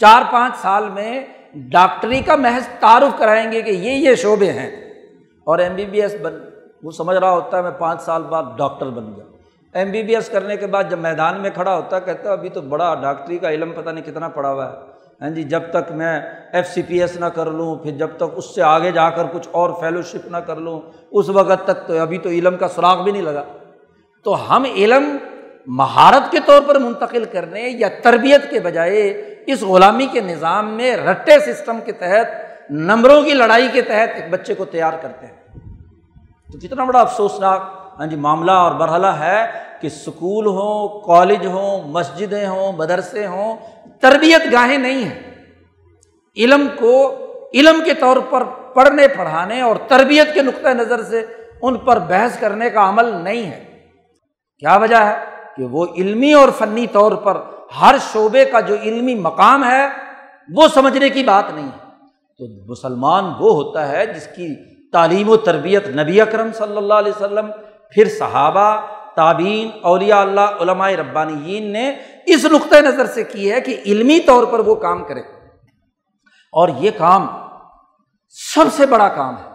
[0.00, 4.70] چار پانچ سال میں ڈاکٹری کا محض تعارف کرائیں گے کہ یہ یہ شعبے ہیں
[5.44, 6.38] اور ایم بی بی ایس بن
[6.82, 9.31] وہ سمجھ رہا ہوتا ہے میں پانچ سال بعد ڈاکٹر بن گیا۔
[9.74, 12.60] ایم بی بی ایس کرنے کے بعد جب میدان میں کھڑا ہوتا، کہتا، ابھی تو
[12.60, 14.76] بڑا ڈاکٹری کا علم پتہ نہیں کتنا پڑا ہوا ہے۔
[15.20, 16.20] ہاں جی جب تک میں
[16.52, 19.26] ایف سی پی ایس نہ کر لوں، پھر جب تک اس سے آگے جا کر
[19.32, 22.68] کچھ اور فیلو شپ نہ کر لوں، اس وقت تک تو ابھی تو علم کا
[22.68, 23.44] سراغ بھی نہیں لگا۔
[24.24, 25.16] تو ہم علم
[25.66, 29.08] مہارت کے طور پر منتقل کرنے یا تربیت کے بجائے
[29.46, 32.26] اس غلامی کے نظام میں رٹے سسٹم کے تحت،
[32.70, 35.58] نمبروں کی لڑائی کے تحت ایک بچے کو تیار کرتے ہیں۔
[36.52, 39.46] تو کتنا بڑا افسوسناک ہاں جی معاملہ اور برحلہ ہے
[39.80, 43.56] کہ اسکول ہوں، کالج ہوں، مسجدیں ہوں، مدرسے ہوں،
[44.00, 45.34] تربیت گاہیں نہیں ہیں۔
[46.36, 47.14] علم کو،
[47.54, 51.26] علم کے طور پر پڑھنے، پڑھانے اور تربیت کے نقطۂ نظر سے
[51.62, 53.64] ان پر بحث کرنے کا عمل نہیں ہے۔
[54.58, 55.24] کیا وجہ ہے؟
[55.56, 57.40] کہ وہ علمی اور فنی طور پر
[57.80, 59.88] ہر شعبے کا جو علمی مقام ہے،
[60.54, 61.78] وہ سمجھنے کی بات نہیں ہے۔
[62.38, 67.12] تو مسلمان وہ ہوتا ہے جس کی تعلیم و تربیت نبی اکرم صلی اللہ علیہ
[67.16, 67.50] وسلم
[67.94, 68.80] پھر صحابہ
[69.14, 74.44] تعبین اولیاء اللہ، علماء ربانیین نے اس نقطۂ نظر سے کی ہے کہ علمی طور
[74.44, 75.20] پر وہ کام کرے۔
[76.52, 77.26] اور یہ کام
[78.54, 79.52] سب سے بڑا کام ہے۔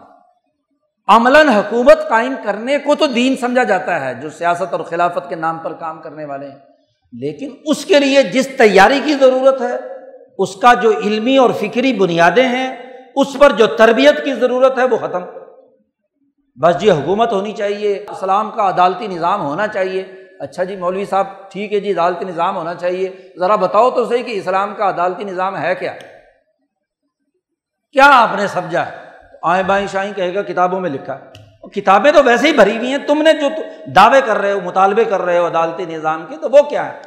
[1.07, 5.35] عملاً حکومت قائم کرنے کو تو دین سمجھا جاتا ہے، جو سیاست اور خلافت کے
[5.35, 6.59] نام پر کام کرنے والے ہیں۔
[7.13, 9.77] لیکن اس کے لیے جس تیاری کی ضرورت ہے،
[10.37, 12.75] اس کا جو علمی اور فکری بنیادیں ہیں،
[13.15, 15.19] اس پر جو تربیت کی ضرورت ہے، وہ ختم۔
[16.61, 20.03] بس جی حکومت ہونی چاہیے، اسلام کا عدالتی نظام ہونا چاہیے۔
[20.39, 24.23] اچھا جی مولوی صاحب، ٹھیک ہے جی عدالتی نظام ہونا چاہیے۔ ذرا بتاؤ تو صحیح
[24.23, 25.93] کہ اسلام کا عدالتی نظام ہے کیا؟
[27.91, 28.95] کیا آپ نے سمجھا؟ ہے
[29.43, 32.89] آئیں بائیں شائیں کہے گا، کتابوں میں لکھا۔ ہے کتابیں تو ویسے ہی بھری ہوئی
[32.89, 33.47] ہیں۔ تم نے جو
[33.95, 36.99] دعوے کر رہے ہو، مطالبے کر رہے ہو عدالتی نظام کے، تو وہ کیا ہے؟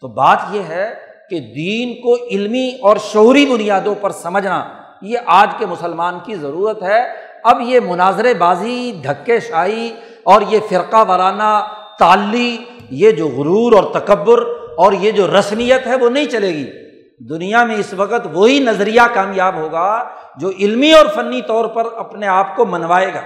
[0.00, 0.94] تو بات یہ ہے
[1.30, 4.64] کہ دین کو علمی اور شعوری بنیادوں پر سمجھنا،
[5.02, 10.58] یہ آج کے مسلمان کی ضرورت ہے۔ اب یہ مناظر بازی، دھکے شاہی اور یہ
[10.68, 11.66] فرقہ وارانہ
[11.98, 12.56] تعلی،
[12.90, 14.38] یہ جو غرور اور تکبر
[14.76, 16.70] اور یہ جو رسمیت ہے وہ نہیں چلے گی۔
[17.28, 20.04] دنیا میں اس وقت وہی نظریہ کامیاب ہوگا
[20.36, 23.20] جو علمی اور فنی طور پر اپنے آپ کو منوائے گا۔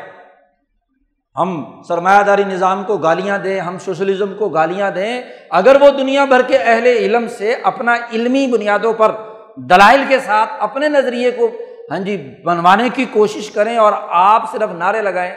[1.40, 6.24] ہم سرمایہ داری نظام کو گالیاں دیں، ہم سوشلزم کو گالیاں دیں، اگر وہ دنیا
[6.24, 9.12] بھر کے اہل علم سے اپنا علمی بنیادوں پر
[9.56, 11.50] دلائل کے ساتھ اپنے نظریے کو
[11.90, 15.34] ہاں جی بنوانے کی کوشش کریں اور آپ صرف نعرے لگائیں،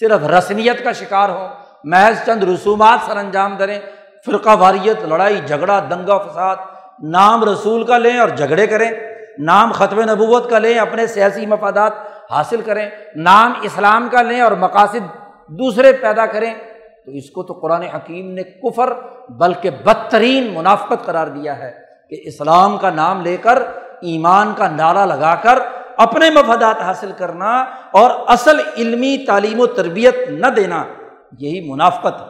[0.00, 1.48] صرف رسمیت کا شکار ہوں
[1.84, 3.78] محض چند رسومات سر انجام کریں
[4.26, 6.56] فرقہ واریت، لڑائی، جھگڑا، دنگا فساد،
[7.02, 8.90] نام رسول کا لیں اور جھگڑے کریں،
[9.38, 11.92] نام ختم نبوت کا لیں، اپنے سیاسی مفادات
[12.30, 15.16] حاصل کریں، نام اسلام کا لیں اور مقاصد
[15.48, 16.54] دوسرے پیدا کریں۔
[17.04, 18.92] تو اس کو تو قرآن حکیم نے کفر
[19.28, 21.72] بلکہ بدترین منافقت قرار دیا ہے
[22.10, 23.62] کہ اسلام کا نام لے کر
[24.02, 25.58] ایمان کا نعرہ لگا کر
[25.96, 27.60] اپنے مفادات حاصل کرنا
[27.92, 30.84] اور اصل علمی تعلیم و تربیت نہ دینا،
[31.38, 32.22] یہی منافقت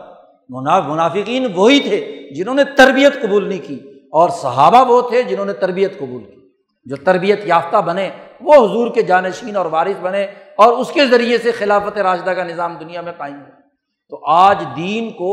[0.49, 3.79] منافقین وہی تھے جنہوں نے تربیت قبول نہیں کی
[4.13, 6.41] اور صحابہ وہ تھے جنہوں نے تربیت قبول کی۔
[6.85, 8.11] جو تربیت یافتہ بنے
[8.41, 12.45] وہ حضور کے جانشین اور وارث بنے اور اس کے ذریعے سے خلافت راشدہ کا
[12.45, 13.63] نظام دنیا میں قائم ہو۔
[14.11, 15.33] تو آج دین کو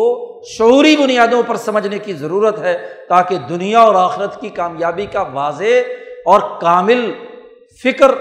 [0.57, 2.77] شعوری بنیادوں پر سمجھنے کی ضرورت ہے
[3.09, 5.79] تاکہ دنیا اور آخرت کی کامیابی کا واضح
[6.29, 7.11] اور کامل
[7.83, 8.11] فکر،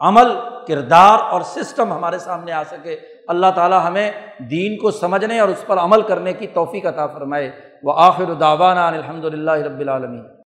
[0.00, 0.28] عمل،
[0.68, 2.96] کردار اور سسٹم ہمارے سامنے آ سکے۔
[3.28, 7.50] اللہ تعالیٰ ہمیں دین کو سمجھنے اور اس پر عمل کرنے کی توفیق عطا فرمائے۔
[7.82, 10.43] وہ آخر داوانہ الحمد للہ رب العالمین۔